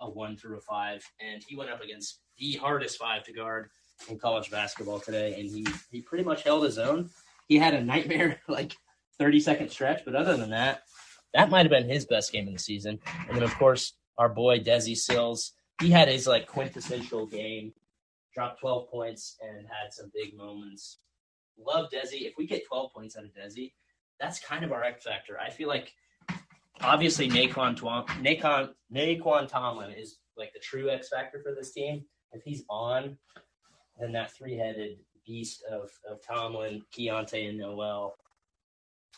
[0.00, 3.70] a one through a five, and he went up against the hardest five to guard
[4.08, 7.10] in college basketball today, and he he pretty much held his own.
[7.48, 8.76] He had a nightmare like
[9.18, 10.82] thirty second stretch, but other than that,
[11.32, 12.98] that might have been his best game of the season.
[13.28, 17.72] And then of course our boy Desi Sills, he had his like quintessential game,
[18.36, 20.98] dropped twelve points and had some big moments.
[21.58, 22.26] Love Desi.
[22.26, 23.72] If we get twelve points out of Desi,
[24.20, 25.38] that's kind of our X factor.
[25.40, 25.92] I feel like
[26.82, 32.04] obviously Nae'Qwan, Nae'Qwan, Nae'Qwan Tomlin is like the true X factor for this team.
[32.32, 33.16] If he's on,
[33.98, 38.16] then that three headed beast of, of Tomlin, Keyontae, and Nowell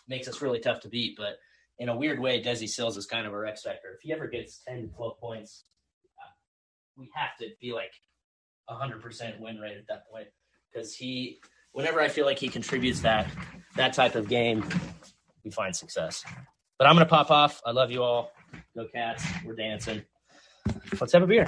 [0.07, 1.17] makes us really tough to beat.
[1.17, 1.39] But
[1.79, 3.89] in a weird way, Desi Sills is kind of our X factor.
[3.95, 5.65] If he ever gets 10 to 12 points,
[6.97, 7.93] we have to be like
[8.71, 10.29] 100% win rate at that point
[10.73, 11.41] because he,
[11.73, 13.27] whenever I feel like he contributes that
[13.77, 14.65] that type of game,
[15.45, 16.25] we find success.
[16.79, 17.61] But I'm gonna pop off.
[17.65, 18.33] I love you all.
[18.77, 19.25] Go Cats.
[19.45, 20.03] We're dancing.
[21.01, 21.47] Let's have a beer.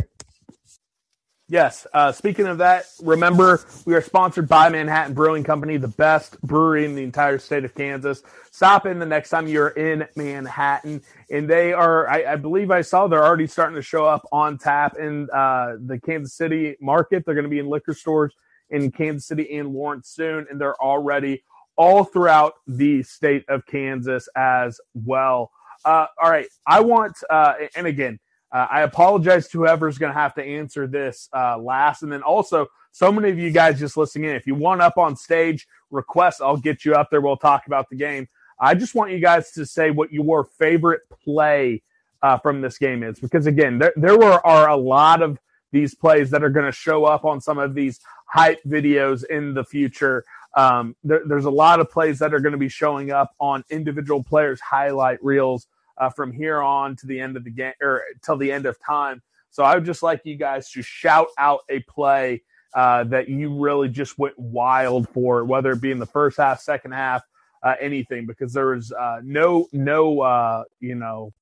[1.50, 1.84] Yes.
[1.92, 6.84] Uh, speaking of that, remember we are sponsored by Manhattan Brewing Company, the best brewery
[6.84, 8.22] in the entire state of Kansas.
[8.52, 12.08] Stop in the next time you're in Manhattan, and they are.
[12.08, 15.74] I, I believe I saw they're already starting to show up on tap in uh,
[15.84, 17.24] the Kansas City market.
[17.26, 18.32] They're going to be in liquor stores
[18.70, 21.42] in Kansas City and Lawrence soon, and they're already
[21.74, 25.50] all throughout the state of Kansas as well.
[25.84, 28.20] Uh, all right, I want, uh, and again
[28.52, 32.02] uh, I apologize to whoever's going to have to answer this uh, last.
[32.02, 34.98] And then also, so many of you guys just listening in, if you want up
[34.98, 37.20] on stage, request, I'll get you up there.
[37.20, 38.28] We'll talk about the game.
[38.58, 41.82] I just want you guys to say what your favorite play
[42.22, 45.38] uh, from this game is, because again, there, there were, are a lot of
[45.72, 49.54] these plays that are going to show up on some of these hype videos in
[49.54, 50.24] the future.
[50.56, 53.64] Um, there, there's a lot of plays that are going to be showing up on
[53.70, 55.68] individual players' highlight reels
[56.00, 58.76] uh, from here on to the end of the game or till the end of
[58.84, 59.22] time.
[59.50, 62.42] So I would just like you guys to shout out a play
[62.74, 66.60] uh, that you really just went wild for, whether it be in the first half,
[66.60, 67.22] second half,
[67.62, 71.32] uh, anything, because there was uh, no no uh, you know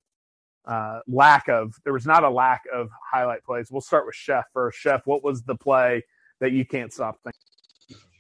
[0.66, 3.70] uh, lack of there was not a lack of highlight plays.
[3.70, 4.78] We'll start with Chef first.
[4.78, 6.02] Chef, what was the play
[6.40, 7.38] that you can't stop thinking?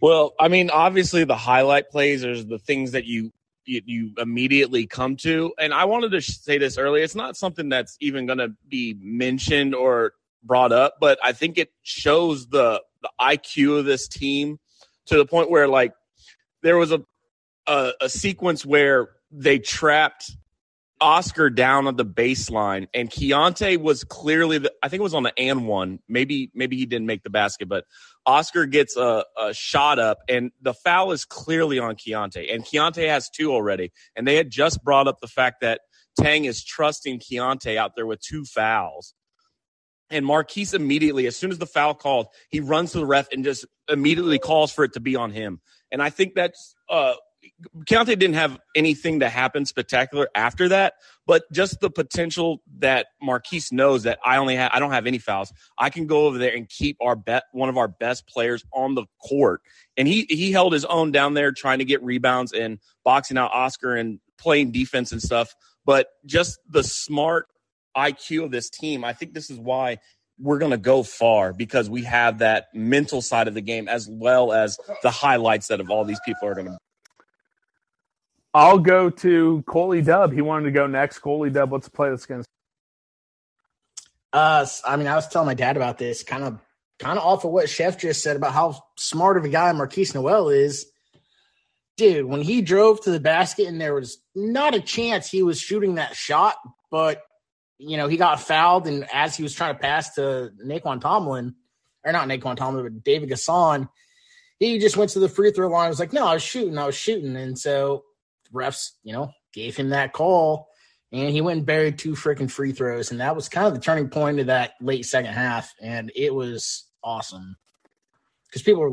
[0.00, 3.32] Well, I mean, obviously the highlight plays are the things that you
[3.68, 5.52] you, you immediately come to.
[5.58, 7.04] And I wanted to say this earlier.
[7.04, 11.58] It's not something that's even going to be mentioned or brought up, but I think
[11.58, 14.58] it shows the the IQ of this team
[15.06, 15.92] to the point where like
[16.62, 17.04] there was a
[17.66, 20.32] a, a sequence where they trapped
[21.00, 25.22] Oscar down on the baseline, and Keyontae was clearly the, I think it was on
[25.22, 26.00] the and one.
[26.08, 27.84] Maybe maybe he didn't make the basket, but
[28.26, 33.08] Oscar gets a, a shot up, and the foul is clearly on Keyontae, and Keyontae
[33.08, 33.92] has two already.
[34.16, 35.80] And they had just brought up the fact that
[36.18, 39.14] Tang is trusting Keyontae out there with two fouls.
[40.10, 43.44] And Markquis immediately, as soon as the foul called, he runs to the ref and
[43.44, 45.60] just immediately calls for it to be on him.
[45.92, 47.14] And I think that's uh,
[47.80, 50.94] Keyontae didn't have anything to happen spectacular after that,
[51.26, 55.18] but just the potential that Markquis knows that I only have I don't have any
[55.18, 55.52] fouls.
[55.76, 58.94] I can go over there and keep our bet one of our best players on
[58.94, 59.60] the court.
[59.96, 63.50] And he he held his own down there trying to get rebounds and boxing out
[63.52, 65.54] Oscar and playing defense and stuff.
[65.84, 67.46] But just the smart
[67.96, 69.98] IQ of this team, I think this is why
[70.38, 74.08] we're going to go far because we have that mental side of the game as
[74.08, 76.78] well as the highlights that of all these people are going to
[78.58, 80.32] I'll go to Coley Dub.
[80.32, 81.20] He wanted to go next.
[81.20, 82.44] Coley Dub, what's the play that's going?
[84.32, 86.58] Uh, I mean, I was telling my dad about this, kind of,
[86.98, 90.12] kind of off of what Chef just said about how smart of a guy Markquis
[90.12, 90.86] Nowell is.
[91.96, 95.60] Dude, when he drove to the basket and there was not a chance he was
[95.60, 96.56] shooting that shot,
[96.90, 97.22] but
[97.78, 101.54] you know he got fouled, and as he was trying to pass to Nae'Qwan Tomlin,
[102.04, 103.88] or not Nae'Qwan Tomlin, but David N'Guessan,
[104.58, 105.88] he just went to the free throw line.
[105.88, 108.04] Was like, "No, I was shooting, I was shooting," and so
[108.52, 110.68] refs, you know, gave him that call,
[111.12, 113.80] and he went and buried two freaking free throws, and that was kind of the
[113.80, 117.56] turning point of that late second half, and it was awesome
[118.46, 118.92] because people were.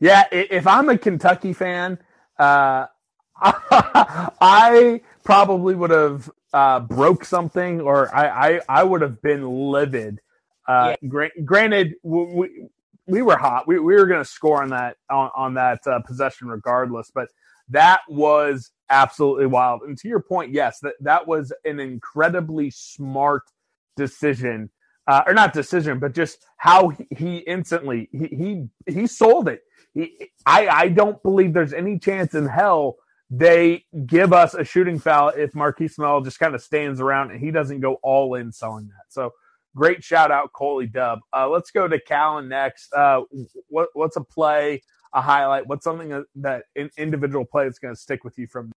[0.00, 1.98] Yeah, if I'm a Kentucky fan,
[2.38, 2.86] uh,
[3.40, 10.20] I probably would have uh, broke something, or I, I, I would have been livid.
[10.66, 12.68] Uh, gra- granted, we
[13.06, 13.66] we were hot.
[13.66, 17.28] We, we were going to score on that on, on that uh, possession regardless, but
[17.70, 19.82] that was absolutely wild.
[19.82, 23.42] And to your point, yes, that that was an incredibly smart
[23.96, 24.70] decision,
[25.06, 29.62] uh, or not decision, but just how he, instantly he, he he sold it.
[29.94, 32.96] He, I I don't believe there's any chance in hell
[33.34, 37.40] they give us a shooting foul if Markquis Nowell just kind of stands around and
[37.40, 39.04] he doesn't go all in selling that.
[39.08, 39.32] So
[39.74, 41.20] great shout out Coley Dub.
[41.32, 42.92] Uh, let's go to Callan next.
[42.92, 43.22] Uh,
[43.68, 44.82] what what's a play,
[45.14, 45.66] a highlight?
[45.66, 48.72] What's something that, in, individual play that's going to stick with you from?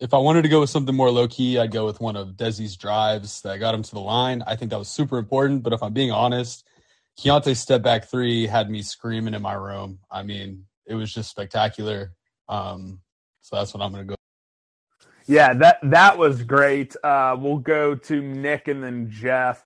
[0.00, 2.30] If I wanted to go with something more low key, I'd go with one of
[2.30, 4.42] Desi's drives that got him to the line.
[4.46, 5.62] I think that was super important.
[5.62, 6.66] But if I'm being honest,
[7.20, 10.00] Keyontae's step back three had me screaming in my room.
[10.10, 12.12] I mean, it was just spectacular.
[12.48, 13.00] Um,
[13.42, 14.16] so that's what I'm going to go.
[15.26, 16.96] Yeah, that that was great.
[17.02, 19.64] Uh, we'll go to Nick and then Jeff.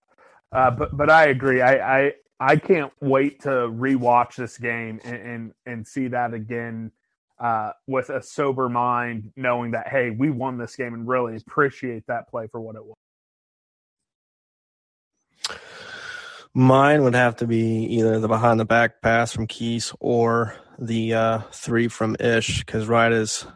[0.52, 1.62] Uh, but but I agree.
[1.62, 6.92] I, I I can't wait to rewatch this game and and, and see that again
[7.38, 12.06] uh, with a sober mind, knowing that hey, we won this game and really appreciate
[12.08, 12.96] that play for what it was.
[16.54, 21.12] Mine would have to be either the behind the back pass from Keys or the
[21.12, 23.46] uh, three from Ish because right as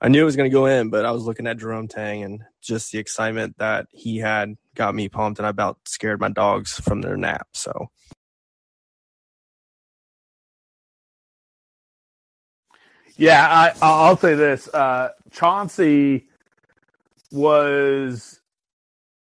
[0.00, 2.22] I knew it was going to go in, but I was looking at Jerome Tang
[2.22, 6.30] and just the excitement that he had got me pumped, and I about scared my
[6.30, 7.48] dogs from their nap.
[7.54, 7.88] So
[13.16, 16.28] Yeah, I, I'll say this: uh, Chauncey
[17.32, 18.40] was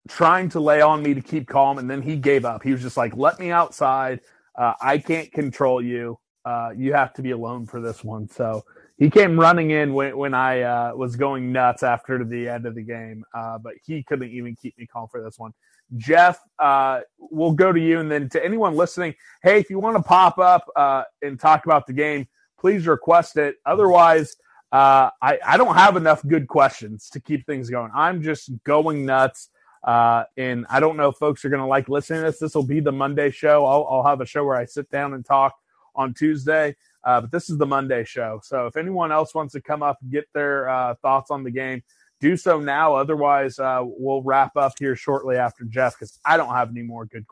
[0.09, 2.63] trying to lay on me to keep calm, and then he gave up.
[2.63, 4.21] He was just like, "Let me outside.
[4.59, 6.19] Uh, I can't control you.
[6.45, 8.65] Uh, you have to be alone for this one." So
[9.03, 12.77] he came running in when when I uh, was going nuts after the end of
[12.77, 15.53] the game, uh, but he couldn't even keep me calm for this one.
[15.97, 19.13] Jeff, uh, we'll go to you, and then to anyone listening,
[19.43, 22.29] hey, if you want to pop up uh, and talk about the game,
[22.61, 23.57] please request it.
[23.67, 24.37] Otherwise,
[24.71, 27.91] uh, I, I don't have enough good questions to keep things going.
[27.93, 29.49] I'm just going nuts.
[29.83, 32.39] Uh, and I don't know if folks are going to like listening to this.
[32.39, 33.67] This will be the Monday show.
[33.67, 35.57] I'll, I'll have a show where I sit down and talk
[35.97, 36.77] on Tuesday.
[37.05, 38.41] Uh, but this is the Monday show.
[38.43, 41.51] So if anyone else wants to come up and get their uh, thoughts on the
[41.51, 41.83] game,
[42.21, 42.95] do so now.
[42.95, 47.05] Otherwise, uh, we'll wrap up here shortly after Jeff because I don't have any more
[47.05, 47.27] good.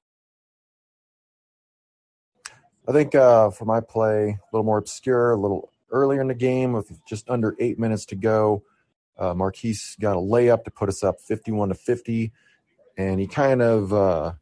[2.88, 6.35] I think uh, for my play, a little more obscure, a little earlier in the
[6.35, 8.64] game with just under eight minutes to go,
[9.16, 12.33] uh, Markquis got a layup to put us up 51 to 50,
[12.96, 14.33] and he kind of uh,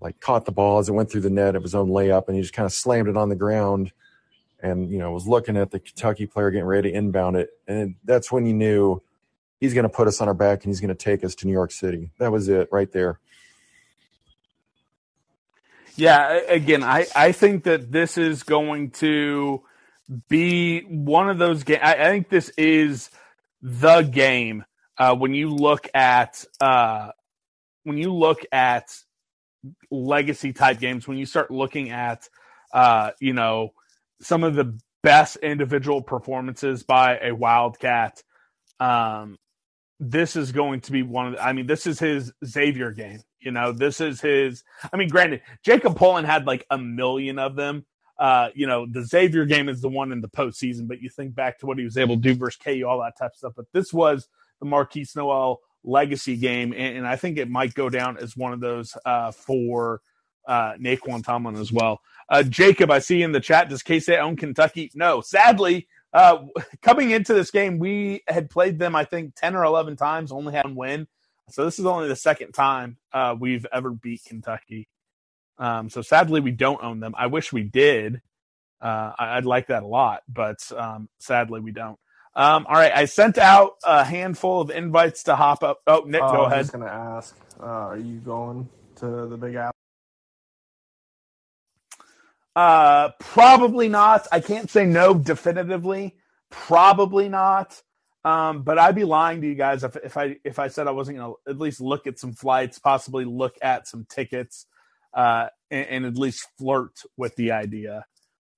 [0.00, 2.36] like caught the ball as it went through the net of his own layup, and
[2.36, 3.92] he just kind of slammed it on the ground,
[4.60, 7.96] and you know was looking at the Kentucky player getting ready to inbound it, and
[8.04, 9.02] that's when you knew
[9.60, 11.46] he's going to put us on our back and he's going to take us to
[11.46, 12.10] New York City.
[12.18, 13.20] That was it right there.
[15.96, 19.62] Yeah, again, I, I think that this is going to
[20.28, 21.80] be one of those games.
[21.82, 23.10] I, I think this is
[23.62, 24.64] the game
[24.98, 27.12] uh, when you look at uh,
[27.84, 28.94] when you look at
[29.90, 31.08] legacy type games.
[31.08, 32.28] When you start looking at
[32.74, 33.72] uh, you know
[34.20, 38.22] some of the best individual performances by a Wildcat.
[38.80, 39.38] Um,
[40.00, 43.20] this is going to be one of the, I mean, this is his Xavier game.
[43.40, 47.56] You know, this is his I mean, granted, Jacob Pullen had like a million of
[47.56, 47.86] them.
[48.18, 51.34] Uh, you know, the Xavier game is the one in the postseason, but you think
[51.34, 53.52] back to what he was able to do versus KU, all that type of stuff.
[53.54, 54.28] But this was
[54.60, 58.52] the Markquis Nowell legacy game, and, and I think it might go down as one
[58.52, 60.00] of those uh, for
[60.46, 62.00] uh, Nae'Qwan Tomlin as well.
[62.28, 64.90] Uh, Jacob, I see in the chat, does K State own Kentucky?
[64.94, 66.44] No, sadly, uh,
[66.82, 70.52] coming into this game, we had played them, I think, 10 or 11 times, only
[70.52, 71.08] had one win.
[71.50, 74.88] So this is only the second time uh, we've ever beat Kentucky.
[75.58, 77.14] Um, so sadly, we don't own them.
[77.16, 78.20] I wish we did.
[78.80, 81.98] Uh, I, would like that a lot, but um, sadly we don't.
[82.34, 85.80] Um, all right, I sent out a handful of invites to hop up.
[85.86, 89.38] Oh, Nick, uh, go I was just gonna ask, uh, are you going to the
[89.38, 89.75] Big Apple?
[92.56, 94.26] Uh, probably not.
[94.32, 96.16] I can't say no definitively.
[96.50, 97.80] Probably not.
[98.24, 100.92] Um, but I'd be lying to you guys if, if I if I said I
[100.92, 104.66] wasn't going to at least look at some flights, possibly look at some tickets,
[105.14, 108.04] uh, and, and at least flirt with the idea.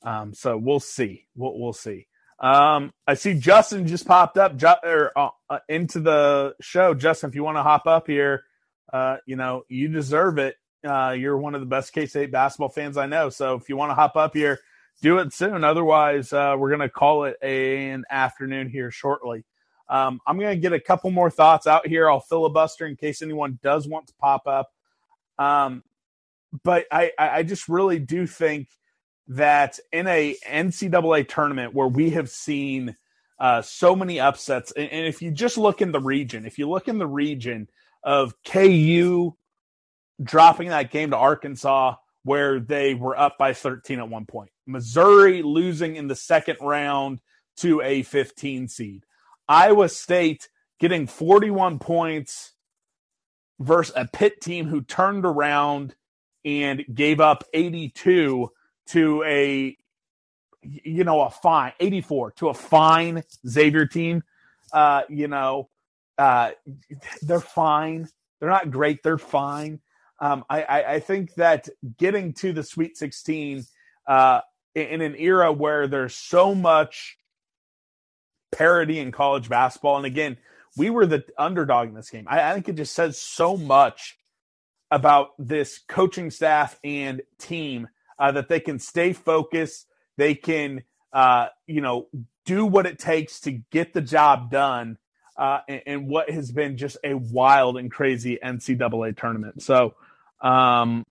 [0.03, 1.27] Um, so we'll see.
[1.37, 2.07] We'll, we'll see.
[2.41, 6.95] Um, I see Justin just popped up or, uh, uh, into the show.
[6.95, 8.45] Justin, if you want to hop up here,
[8.93, 10.55] uh, you know you deserve it.
[10.87, 13.31] Uh, you're one of the best K State basketball fans I know.
[13.31, 14.61] So if you want to hop up here,
[15.03, 15.65] do it soon.
[15.65, 19.45] Otherwise, uh, we're going to call it a, an afternoon here shortly.
[19.89, 22.11] Um, I'm going to get a couple more thoughts out here.
[22.11, 24.71] I'll filibuster in case anyone does want to pop up.
[25.39, 25.83] Um,
[26.63, 28.69] but I, I just really do think
[29.29, 32.97] that in a NCAA tournament where we have seen
[33.39, 36.69] uh, so many upsets, and, and if you just look in the region, if you
[36.69, 37.69] look in the region
[38.03, 39.37] of KU
[40.23, 45.43] dropping that game to Arkansas where they were up by 13 at one point, Missouri
[45.43, 47.21] losing in the second round
[47.59, 49.05] to a 15 seed.
[49.49, 50.49] Iowa State
[50.79, 52.53] getting 41 points
[53.59, 55.95] versus a Pitt team who turned around
[56.45, 58.51] and gave up 82
[58.89, 59.77] to a
[60.63, 64.23] you know a fine 84 to a fine Xavier team.
[64.73, 65.69] Uh, you know,
[66.19, 66.51] uh,
[67.23, 68.09] they're fine.
[68.39, 69.03] They're not great.
[69.03, 69.81] They're fine.
[70.21, 73.65] Um, I, I, I think that getting to the Sweet 16
[74.07, 74.41] uh,
[74.75, 77.19] in an era where there's so much
[78.53, 79.97] parity in college basketball.
[79.97, 80.37] And again,
[80.77, 82.27] we were the underdog in this game.
[82.29, 84.19] I, I think it just says so much
[84.91, 87.89] about this coaching staff and team
[88.19, 89.87] uh, that they can stay focused.
[90.17, 92.09] They can, uh, you know,
[92.45, 94.99] do what it takes to get the job done.
[95.37, 99.63] Uh, and, and, what has been just a wild and crazy NCAA tournament.
[99.63, 99.95] So,
[100.41, 101.05] um,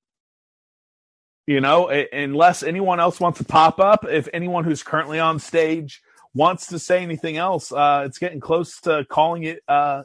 [1.45, 6.01] you know, unless anyone else wants to pop up, if anyone who's currently on stage
[6.33, 10.03] wants to say anything else, uh, it's getting close to calling it uh,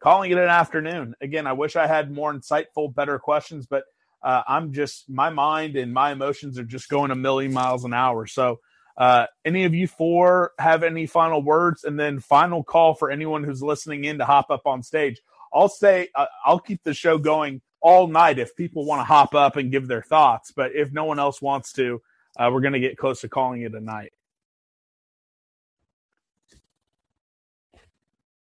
[0.00, 1.14] calling it an afternoon.
[1.20, 3.84] Again, I wish I had more insightful, better questions, but
[4.22, 7.92] uh, I'm just my mind and my emotions are just going a million miles an
[7.92, 8.26] hour.
[8.26, 8.60] So,
[8.96, 13.44] uh, any of you four have any final words, and then final call for anyone
[13.44, 15.20] who's listening in to hop up on stage.
[15.52, 19.34] I'll say uh, I'll keep the show going all night if people want to hop
[19.34, 22.02] up and give their thoughts, but if no one else wants to,
[22.36, 24.12] uh, we're going to get close to calling it a night.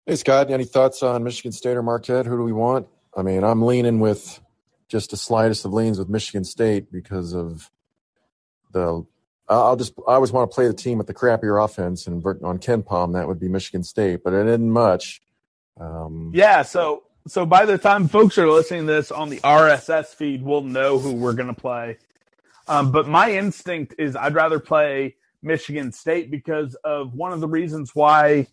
[0.06, 2.26] Hey, Scott, any thoughts on Michigan State or Marquette?
[2.26, 2.88] Who do we want?
[3.16, 4.40] I mean, I'm leaning with
[4.88, 7.70] just the slightest of leans with Michigan State because of
[8.72, 9.06] the.
[9.48, 9.92] I'll just.
[10.08, 13.28] I always want to play the team with the crappier offense, and on KenPom that
[13.28, 15.20] would be Michigan State, but it isn't much.
[15.78, 20.14] Um, yeah, so so by the time folks are listening to this on the RSS
[20.14, 21.98] feed, we'll know who we're going to play.
[22.68, 27.48] Um, but my instinct is I'd rather play Michigan State because of one of the
[27.48, 28.46] reasons why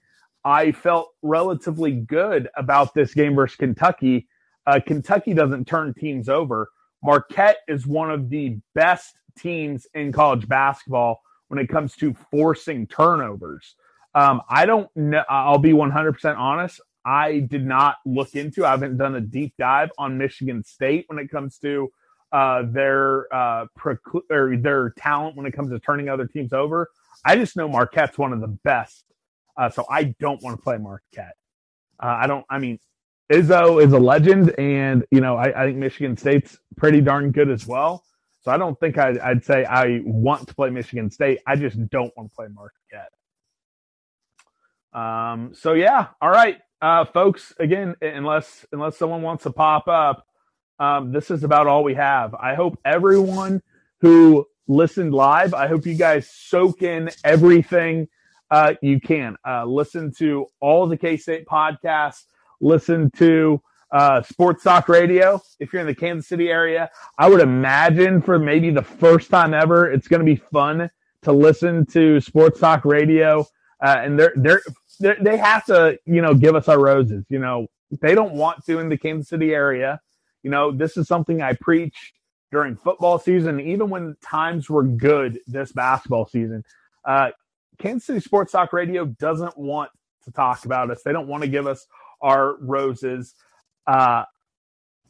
[0.43, 4.27] I felt relatively good about this game versus Kentucky.
[4.65, 6.69] Uh, Kentucky doesn't turn teams over.
[7.03, 12.87] Marquette is one of the best teams in college basketball when it comes to forcing
[12.87, 13.75] turnovers.
[14.15, 15.23] Um, I don't know.
[15.29, 16.81] I'll be 100% honest.
[17.05, 18.65] I did not look into.
[18.65, 21.89] I haven't done a deep dive on Michigan State when it comes to
[22.31, 23.65] uh, their uh,
[24.29, 26.89] or their talent when it comes to turning other teams over.
[27.25, 29.03] I just know Marquette's one of the best
[29.59, 31.35] uh, so I don't want to play Marquette.
[32.01, 32.45] Uh, I don't.
[32.49, 32.79] I mean,
[33.31, 37.49] Izzo is a legend, and you know I, I, think Michigan State's pretty darn good
[37.49, 38.05] as well.
[38.41, 41.39] So I don't think I'd, I'd, say I want to play Michigan State.
[41.45, 43.11] I just don't want to play Marquette.
[44.93, 45.53] Um.
[45.53, 46.07] So yeah.
[46.21, 47.53] All right, uh, folks.
[47.59, 50.25] Again, unless unless someone wants to pop up,
[50.79, 52.35] um, this is about all we have.
[52.35, 53.61] I hope everyone
[54.01, 55.53] who listened live.
[55.53, 58.07] I hope you guys soak in everything
[58.51, 62.23] uh, you can uh, listen to all the K State podcasts,
[62.61, 63.61] listen to
[63.91, 66.89] uh, Sports Talk Radio if you're in the Kansas City area.
[67.17, 70.89] I would imagine for maybe the first time ever, it's going to be fun
[71.23, 73.45] to listen to Sports Talk Radio.
[73.81, 74.61] Uh, and they're, they're,
[74.99, 77.25] they have to, you know, give us our roses.
[77.29, 77.67] You know,
[78.01, 79.99] they don't want to in the Kansas City area.
[80.43, 82.13] You know, this is something I preach
[82.51, 86.63] during football season, even when times were good this basketball season.
[87.05, 87.29] Uh,
[87.77, 89.91] Kansas City Sports Talk Radio doesn't want
[90.25, 91.01] to talk about us.
[91.03, 91.85] They don't want to give us
[92.21, 93.35] our roses.
[93.87, 94.23] Uh,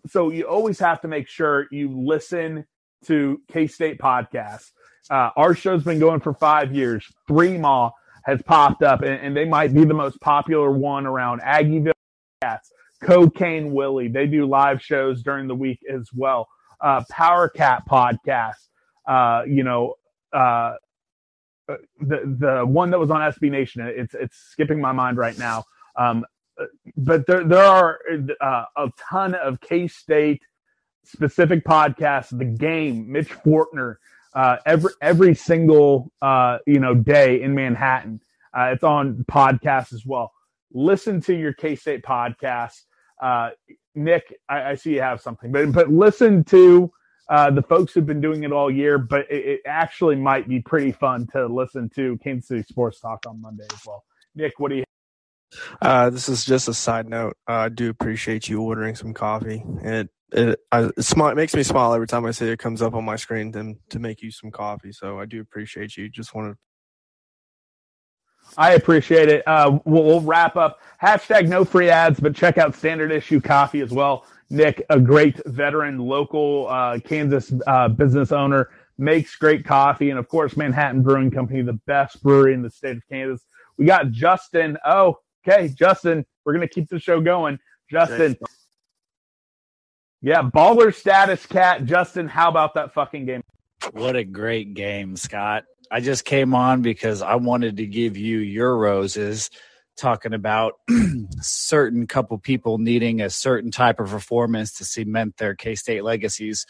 [0.07, 2.65] so you always have to make sure you listen
[3.05, 4.71] to K State podcasts.
[5.09, 7.05] Uh, our show's been going for five years.
[7.27, 7.91] Three Maw
[8.24, 11.91] has popped up, and, and they might be the most popular one around Aggieville
[12.41, 12.72] Cats.
[13.01, 16.47] Cocaine Willie, they do live shows during the week as well.
[16.82, 18.67] Uh, Power Cat podcast,
[19.07, 19.95] uh, you know,
[20.34, 20.74] uh,
[21.99, 23.82] the the one that was on SB Nation.
[23.86, 25.63] It's it's skipping my mind right now.
[25.95, 26.26] Um,
[26.97, 27.99] but there there are
[28.41, 30.41] uh, a ton of K State
[31.03, 32.38] specific podcasts.
[32.38, 33.95] The game, Mitch Fortner,
[34.39, 38.21] uh, every every single uh, you know day in Manhattan.
[38.57, 40.31] Uh, it's on podcasts as well.
[40.71, 42.83] Listen to your K State podcast.
[43.21, 43.49] Uh,
[43.95, 46.89] Nick, I, I, see you have something, but but listen to
[47.29, 48.97] uh, the folks who've been doing it all year.
[48.97, 53.19] But it, it, actually might be pretty fun to listen to Kansas City Sports Talk
[53.27, 54.05] on Monday as well.
[54.35, 54.83] Nick, what do you?
[55.81, 57.35] This is just a side note.
[57.45, 59.65] I do appreciate you ordering some coffee.
[59.83, 62.93] It it, I, it, it makes me smile every time I see it comes up
[62.93, 64.91] on my screen to to make you some coffee.
[64.91, 66.09] So I do appreciate you.
[66.09, 66.55] Just wanted
[68.57, 69.47] I appreciate it.
[69.47, 70.80] Uh, we'll, we'll, wrap up.
[71.01, 74.25] Hashtag no free ads, but check out Standard Issue Coffee as well.
[74.49, 80.09] Nick, a great veteran, local uh, Kansas uh, business owner, makes great coffee.
[80.09, 83.45] And of course, Manhattan Brewing Company, the best brewery in the state of Kansas.
[83.77, 84.77] We got Justin.
[84.84, 85.67] Oh, okay.
[85.67, 87.59] Justin, we're going to keep the show going.
[87.89, 88.38] Justin.
[90.22, 91.86] Yeah, baller status cat.
[91.86, 93.41] Justin, how about that fucking game?
[93.93, 95.63] What a great game, Scott.
[95.89, 99.49] I just came on because I wanted to give you your roses
[99.97, 100.74] talking about
[101.41, 106.65] certain couple people needing a certain type of performance to cement their K-State legacies.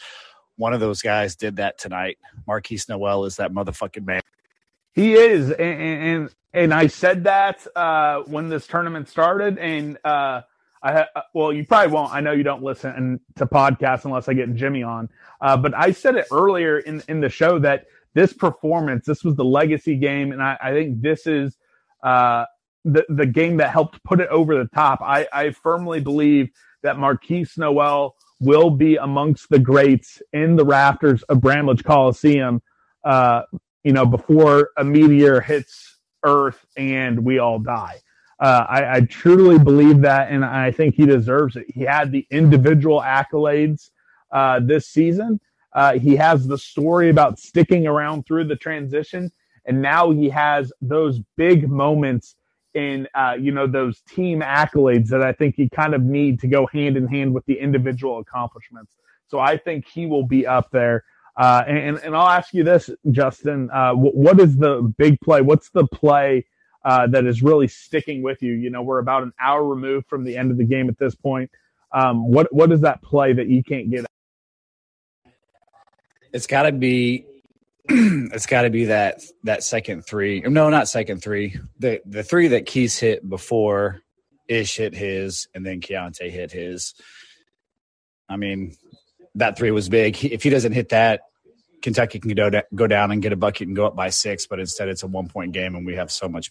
[0.56, 2.18] One of those guys did that tonight.
[2.48, 4.20] Markquis Nowell is that motherfucking man.
[4.92, 10.42] He is, and and, and I said that uh, when this tournament started, and uh,
[10.82, 12.12] I well, you probably won't.
[12.12, 15.08] I know you don't listen to podcasts unless I get Jimmy on,
[15.40, 19.36] uh, but I said it earlier in in the show that this performance, this was
[19.36, 21.56] the legacy game, and I, I think this is
[22.02, 22.46] uh,
[22.84, 25.00] the the game that helped put it over the top.
[25.02, 26.50] I, I firmly believe
[26.82, 32.62] that Markquis Nowell will be amongst the greats in the rafters of Bramlage Coliseum.
[33.04, 33.42] Uh,
[33.84, 38.00] you know, before a meteor hits Earth and we all die.
[38.40, 41.66] Uh, I, I, truly believe that, and I think he deserves it.
[41.68, 43.90] He had the individual accolades
[44.32, 45.38] uh, this season,
[45.72, 49.30] uh, he has the story about sticking around through the transition,
[49.66, 52.36] and now he has those big moments
[52.74, 56.48] in uh, you know those team accolades that I think he kind of need to
[56.48, 58.96] go hand in hand with the individual accomplishments.
[59.28, 61.04] So I think he will be up there.
[61.36, 65.40] Uh, and, and I'll ask you this, Justin: what is the big play?
[65.40, 66.46] What's the play
[66.84, 68.52] uh, that is really sticking with you?
[68.52, 71.14] You know, we're about an hour removed from the end of the game at this
[71.14, 71.50] point.
[71.92, 74.06] Um, what what is that play that you can't get
[76.32, 77.26] it's got to be
[77.88, 80.40] it's got to be that that second three.
[80.40, 81.58] No, not second three.
[81.78, 84.02] The the three that Keys hit before
[84.48, 86.94] Ish hit his, and then Keyontae hit his.
[88.28, 88.76] I mean,
[89.36, 90.24] that three was big.
[90.24, 91.22] If he doesn't hit that,
[91.82, 94.46] Kentucky can go go down and get a bucket and go up by six.
[94.46, 96.50] But instead, it's a one point game, and we have so much.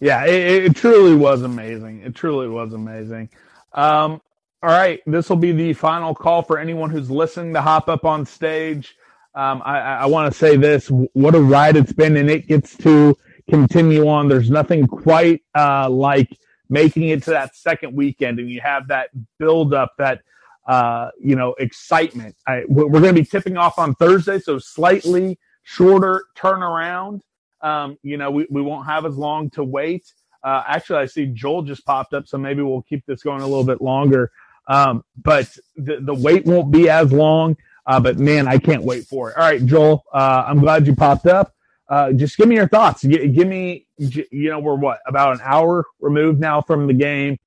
[0.00, 2.02] Yeah, it, it truly was amazing.
[2.02, 3.30] It truly was amazing.
[3.72, 4.20] Um,
[4.62, 8.04] all right, this will be the final call for anyone who's listening to hop up
[8.04, 8.96] on stage.
[9.34, 12.76] Um, I, I want to say this: what a ride it's been, and it gets
[12.78, 13.16] to
[13.48, 14.28] continue on.
[14.28, 16.36] There's nothing quite uh, like
[16.68, 20.22] making it to that second weekend, and you have that build up, that
[20.66, 22.34] uh, you know excitement.
[22.46, 27.20] I, we're going to be tipping off on Thursday, so slightly shorter turnaround.
[27.62, 30.12] Um, you know, we, we won't have as long to wait.
[30.42, 33.46] Uh, actually, I see Joel just popped up, so maybe we'll keep this going a
[33.46, 34.30] little bit longer.
[34.68, 37.56] Um, but the, the wait won't be as long.
[37.86, 39.36] Uh, but man, I can't wait for it.
[39.36, 41.54] All right, Joel, uh, I'm glad you popped up.
[41.88, 43.02] Uh, just give me your thoughts.
[43.02, 47.38] G- give me, you know, we're what about an hour removed now from the game.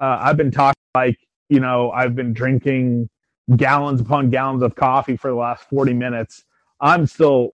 [0.00, 3.08] Uh, I've been talking like, you know, I've been drinking
[3.56, 6.44] gallons upon gallons of coffee for the last 40 minutes.
[6.80, 7.52] I'm still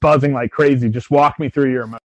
[0.00, 0.88] buzzing like crazy.
[0.88, 2.02] Just walk me through your emotions.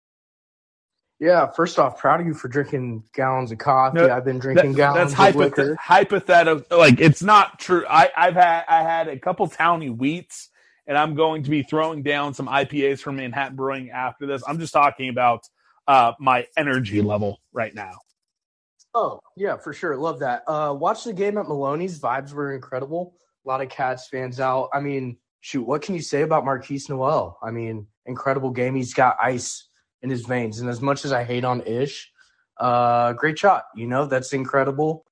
[1.18, 3.98] Yeah, first off, proud of you for drinking gallons of coffee.
[3.98, 5.76] No, I've been drinking that, gallons that's of liquor.
[5.80, 6.78] hypothetical.
[6.78, 7.86] Like it's not true.
[7.88, 10.50] I, I've had I had a couple towny wheats,
[10.86, 14.42] and I'm going to be throwing down some IPAs from Manhattan Brewing after this.
[14.46, 15.48] I'm just talking about
[15.88, 17.92] uh, my energy level right now.
[18.94, 19.96] Oh yeah, for sure.
[19.96, 20.42] Love that.
[20.46, 21.98] Uh, watch the game at Maloney's.
[21.98, 23.14] Vibes were incredible.
[23.44, 24.68] A lot of Cats fans out.
[24.74, 25.16] I mean,
[25.47, 27.38] shoot, what can you say about Markquis Nowell?
[27.40, 28.74] I mean, incredible game.
[28.74, 29.68] He's got ice
[30.03, 30.59] in his veins.
[30.59, 32.11] And as much as I hate on Ish,
[32.59, 33.66] uh, great shot.
[33.76, 35.05] You know, that's incredible.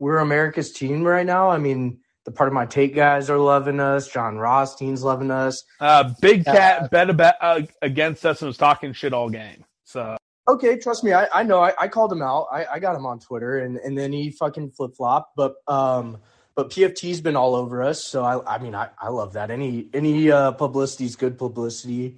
[0.00, 1.48] We're America's team right now.
[1.48, 4.08] I mean, the Pardon My Take guys are loving us.
[4.08, 5.62] Jon Rothstein's loving us.
[5.78, 9.64] Uh, Big Cat bet about, uh, against us and was talking shit all game.
[9.84, 10.16] So
[10.48, 11.60] Okay, trust me, I, I know.
[11.60, 12.48] I, I called him out.
[12.50, 15.36] I, I got him on Twitter, and, and then he fucking flip flopped.
[15.36, 16.18] But um,
[16.58, 19.52] but PFT's been all over us, so I I mean I, I love that.
[19.52, 22.16] Any any uh, publicity is good publicity.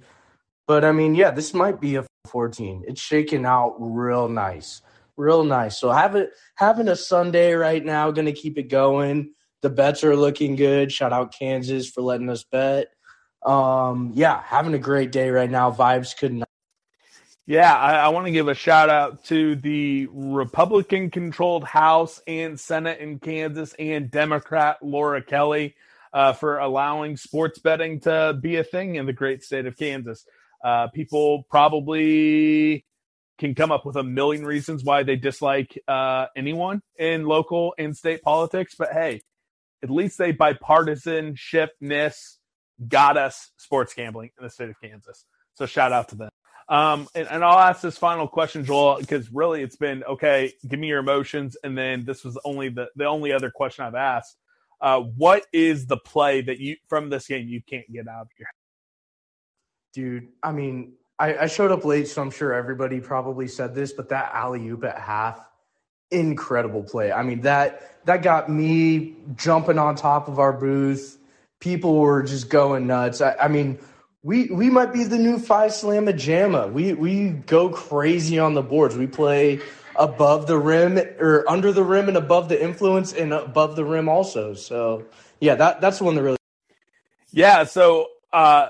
[0.65, 2.85] But I mean, yeah, this might be a 14.
[2.87, 4.81] It's shaking out real nice,
[5.15, 5.77] real nice.
[5.77, 6.25] So having
[6.55, 9.35] having a Sunday right now, to keep it going.
[9.61, 10.91] The bets are looking good.
[10.91, 12.87] Shout out Kansas for letting us bet.
[13.45, 15.71] Um, yeah, having a great day right now.
[15.71, 16.49] Vibes could not.
[17.51, 22.57] Yeah, I, I want to give a shout out to the Republican controlled House and
[22.57, 25.75] Senate in Kansas and Democrat Laura Kelly
[26.13, 30.25] uh, for allowing sports betting to be a thing in the great state of Kansas.
[30.63, 32.85] Uh, people probably
[33.37, 37.97] can come up with a million reasons why they dislike uh, anyone in local and
[37.97, 39.19] state politics, but hey,
[39.83, 42.37] at least they bipartisanshipness
[42.87, 45.25] got us sports gambling in the state of Kansas.
[45.55, 46.29] So shout out to them.
[46.71, 50.53] Um, and, and, I'll ask this final question, Joel, because really it's been okay.
[50.65, 53.93] Give me your emotions, and then this was only the the only other question I've
[53.93, 54.37] asked.
[54.79, 58.27] Uh, what is the play that you from this game you can't get out of
[58.39, 58.45] your?
[58.47, 58.53] Head?
[59.93, 63.91] Dude, I mean, I, I showed up late, so I'm sure everybody probably said this,
[63.91, 65.45] but that alley oop at half,
[66.09, 67.11] incredible play.
[67.11, 71.17] I mean that that got me jumping on top of our booth.
[71.59, 73.19] People were just going nuts.
[73.19, 73.77] I, I mean
[74.23, 76.71] we we might be the new five slamma jamma.
[76.71, 78.95] We we go crazy on the boards.
[78.95, 79.61] We play
[79.95, 84.07] above the rim or under the rim and above the influence and above the rim
[84.07, 84.53] also.
[84.53, 85.05] So
[85.39, 86.37] yeah, that that's the one that really.
[87.31, 87.63] Yeah.
[87.63, 88.69] So uh,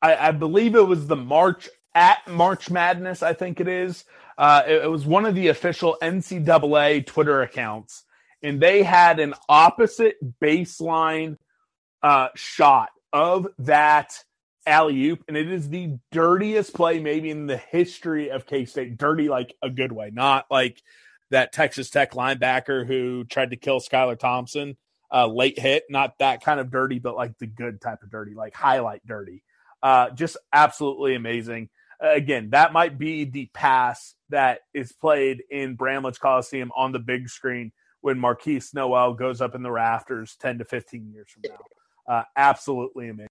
[0.00, 3.22] I, I believe it was the March at March Madness.
[3.22, 4.04] I think it is.
[4.38, 8.04] Uh, it, it was one of the official NCAA Twitter accounts,
[8.42, 11.38] and they had an opposite baseline
[12.02, 14.24] uh, shot of that
[14.66, 18.96] alley oop, and it is the dirtiest play maybe in the history of K State.
[18.96, 20.82] Dirty, like a good way, not like
[21.30, 24.76] that Texas Tech linebacker who tried to kill Skylar Thompson.
[25.14, 28.34] Uh, late hit, not that kind of dirty, but like the good type of dirty,
[28.34, 29.42] like highlight dirty.
[29.82, 31.68] Uh, just absolutely amazing.
[32.02, 36.98] Uh, again, that might be the pass that is played in Bramlage Coliseum on the
[36.98, 41.42] big screen when Markquis Nowell goes up in the rafters 10 to 15 years from
[41.50, 42.14] now.
[42.14, 43.28] Uh, absolutely amazing.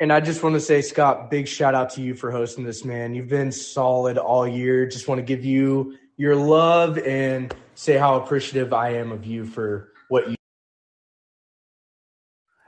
[0.00, 2.84] And I just want to say, Scott, big shout out to you for hosting this,
[2.84, 3.14] man.
[3.14, 4.86] You've been solid all year.
[4.86, 9.44] Just want to give you your love and say how appreciative I am of you
[9.44, 10.36] for what you.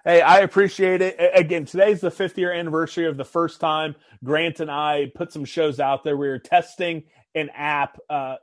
[0.04, 1.16] Hey, I appreciate it.
[1.34, 5.44] Again, today's the fifth year anniversary of the first time Grant and I put some
[5.44, 6.16] shows out there.
[6.16, 7.04] We were testing
[7.36, 8.36] an app, uh,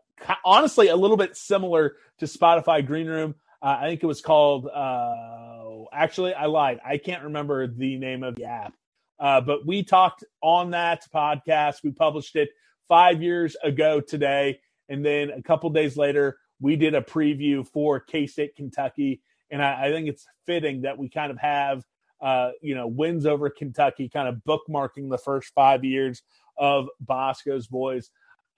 [0.46, 3.36] honestly, a little bit similar to Spotify Green Room.
[3.62, 4.68] Uh, I think it was called.
[4.68, 6.80] Uh, actually, I lied.
[6.86, 8.74] I can't remember the name of the app.
[9.20, 11.84] Uh, but we talked on that podcast.
[11.84, 12.50] We published it
[12.88, 14.60] five years ago today,
[14.90, 19.22] and then a couple days later, we did a preview for K State, Kentucky.
[19.50, 21.84] And I, I, think it's fitting that we kind of have,
[22.22, 26.22] uh, you know, wins over Kentucky, kind of bookmarking the first five years
[26.58, 28.10] of Bosco's boys.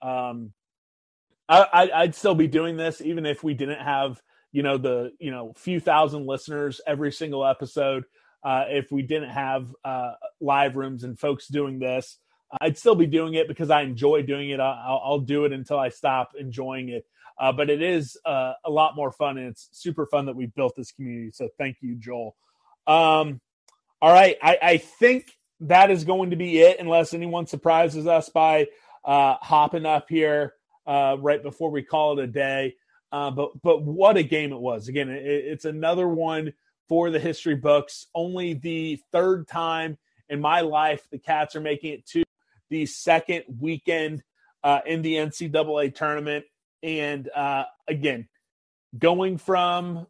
[0.02, 0.52] Um,
[1.48, 5.30] I, I'd still be doing this even if we didn't have you know the you
[5.30, 8.04] know few thousand listeners every single episode
[8.42, 12.18] uh, if we didn't have uh, live rooms and folks doing this
[12.60, 14.60] i'd still be doing it because i enjoy doing it.
[14.60, 17.06] I'll, I'll do it until i stop enjoying it.
[17.38, 20.54] Uh, but it is uh, a lot more fun and it's super fun that we've
[20.54, 21.30] built this community.
[21.32, 22.36] So thank you joel.
[22.86, 23.40] Um,
[24.02, 24.36] all right.
[24.42, 28.68] I, I think that is going to be it unless anyone surprises us by
[29.04, 30.54] uh, hopping up here
[30.86, 32.76] uh, right before we call it a day.
[33.12, 34.86] Uh, but but what a game it was!
[34.86, 36.52] Again, it, it's another one
[36.90, 38.08] for the history books.
[38.16, 39.96] Only the third time
[40.28, 42.24] in my life the Cats are making it to
[42.68, 44.24] the second weekend
[44.64, 46.46] uh, in the NCAA tournament,
[46.82, 48.28] and uh, again,
[48.98, 50.08] going from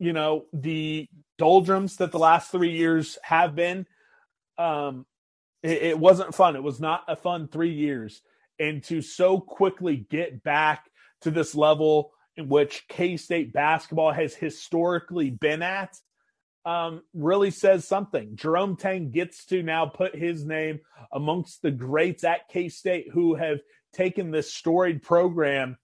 [0.00, 1.08] you know the
[1.38, 3.86] doldrums that the last three years have been.
[4.58, 5.06] Um,
[5.62, 6.56] it, it wasn't fun.
[6.56, 8.20] It was not a fun three years,
[8.58, 14.34] and to so quickly get back to this level in which K State basketball has
[14.34, 15.96] historically been at
[16.66, 18.36] um, really says something.
[18.36, 20.80] Jerome Tang gets to now put his name
[21.12, 23.60] amongst the greats at K State who have
[23.92, 25.78] taken this storied program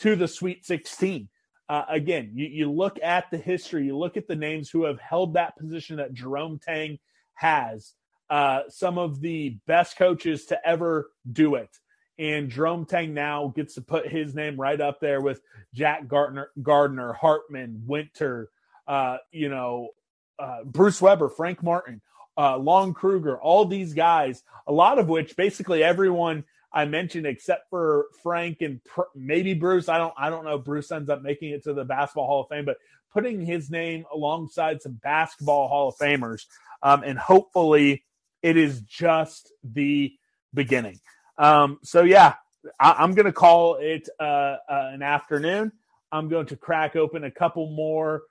[0.00, 1.28] to the Sweet 16.
[1.68, 5.00] Uh, again, you, you look at the history, you look at the names who have
[5.00, 6.98] held that position that Jerome Tang
[7.34, 7.94] has.
[8.30, 11.70] Uh, some of the best coaches to ever do it
[12.18, 15.40] and Jerome Tang now gets to put his name right up there with
[15.74, 18.50] Jack Gardner, Gardner, Hartman, Winter,
[18.88, 19.90] uh, you know,
[20.38, 22.00] uh, Bruce Weber, Frank Martin,
[22.36, 27.70] uh, Lon Kruger, all these guys, a lot of which basically everyone I mentioned except
[27.70, 29.88] for Frank and pr- maybe Bruce.
[29.88, 30.58] I don't I don't know.
[30.58, 32.76] Bruce ends up making it to the Basketball Hall of Fame, but
[33.12, 36.44] putting his name alongside some Basketball Hall of Famers,
[36.82, 38.04] um, and hopefully
[38.42, 40.12] it is just the
[40.52, 41.00] beginning.
[41.38, 42.34] Um, so yeah,
[42.78, 44.56] I, am going to call it uh, uh,
[44.92, 45.72] an afternoon.
[46.12, 48.22] I'm going to crack open a couple more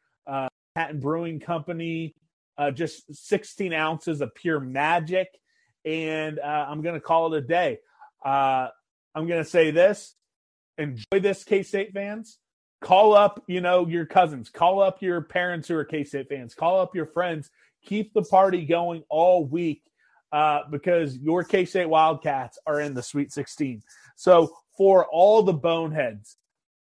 [0.75, 2.15] Hatton Brewing Company,
[2.57, 5.27] uh, just 16 ounces of pure magic,
[5.83, 7.79] and uh, I'm going to call it a day.
[8.23, 8.69] Uh,
[9.13, 10.15] I'm going to say this:
[10.77, 12.37] enjoy this, K State fans.
[12.81, 14.49] Call up, you know, your cousins.
[14.49, 16.53] Call up your parents who are K State fans.
[16.53, 17.49] Call up your friends.
[17.85, 19.81] Keep the party going all week
[20.31, 23.81] uh, because your K State Wildcats are in the Sweet 16.
[24.15, 26.37] So for all the boneheads,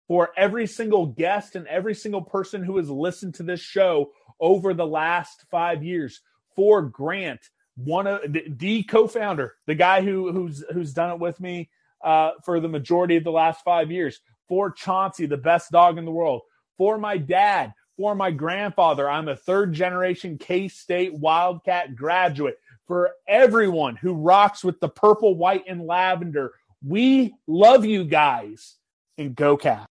[0.09, 4.73] for every single guest and every single person who has listened to this show over
[4.73, 6.23] the last five years,
[6.57, 7.41] for Grant,
[7.77, 11.71] one of the, co-founder, the guy who who's who's done it with me
[12.03, 16.05] uh, for the majority of the last five years, for Chauncey, the best dog in
[16.05, 16.43] the world,
[16.77, 19.09] for my dad, for my grandfather.
[19.09, 22.59] I'm a third generation K State Wildcat graduate.
[22.87, 28.77] For everyone who rocks with the purple, white, and lavender, we love you guys
[29.19, 29.91] and go cat.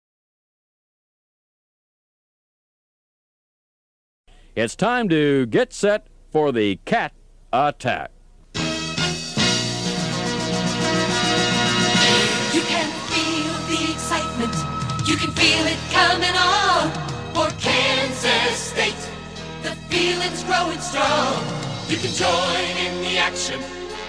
[4.57, 7.13] It's time to get set for the cat
[7.53, 8.11] attack.
[8.55, 8.63] You
[12.63, 14.55] can feel the excitement.
[15.07, 16.91] You can feel it coming on
[17.35, 18.97] for Kansas State.
[19.63, 21.37] The feeling's growing strong.
[21.91, 23.61] You can join in the action.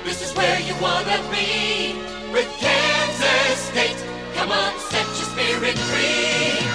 [0.06, 2.00] This is where you wanna be
[2.32, 4.02] with Kansas State.
[4.36, 6.67] Come on, set your spirit free.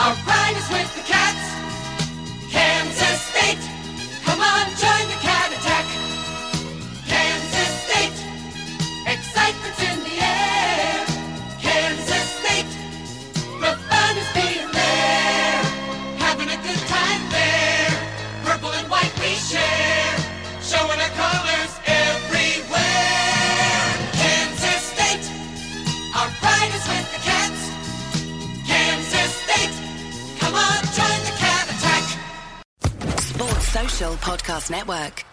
[0.00, 1.44] Our pride is with the Cats.
[2.52, 3.58] Kansas State,
[4.24, 5.37] come on, join the Cat
[33.98, 35.27] Podcast Network.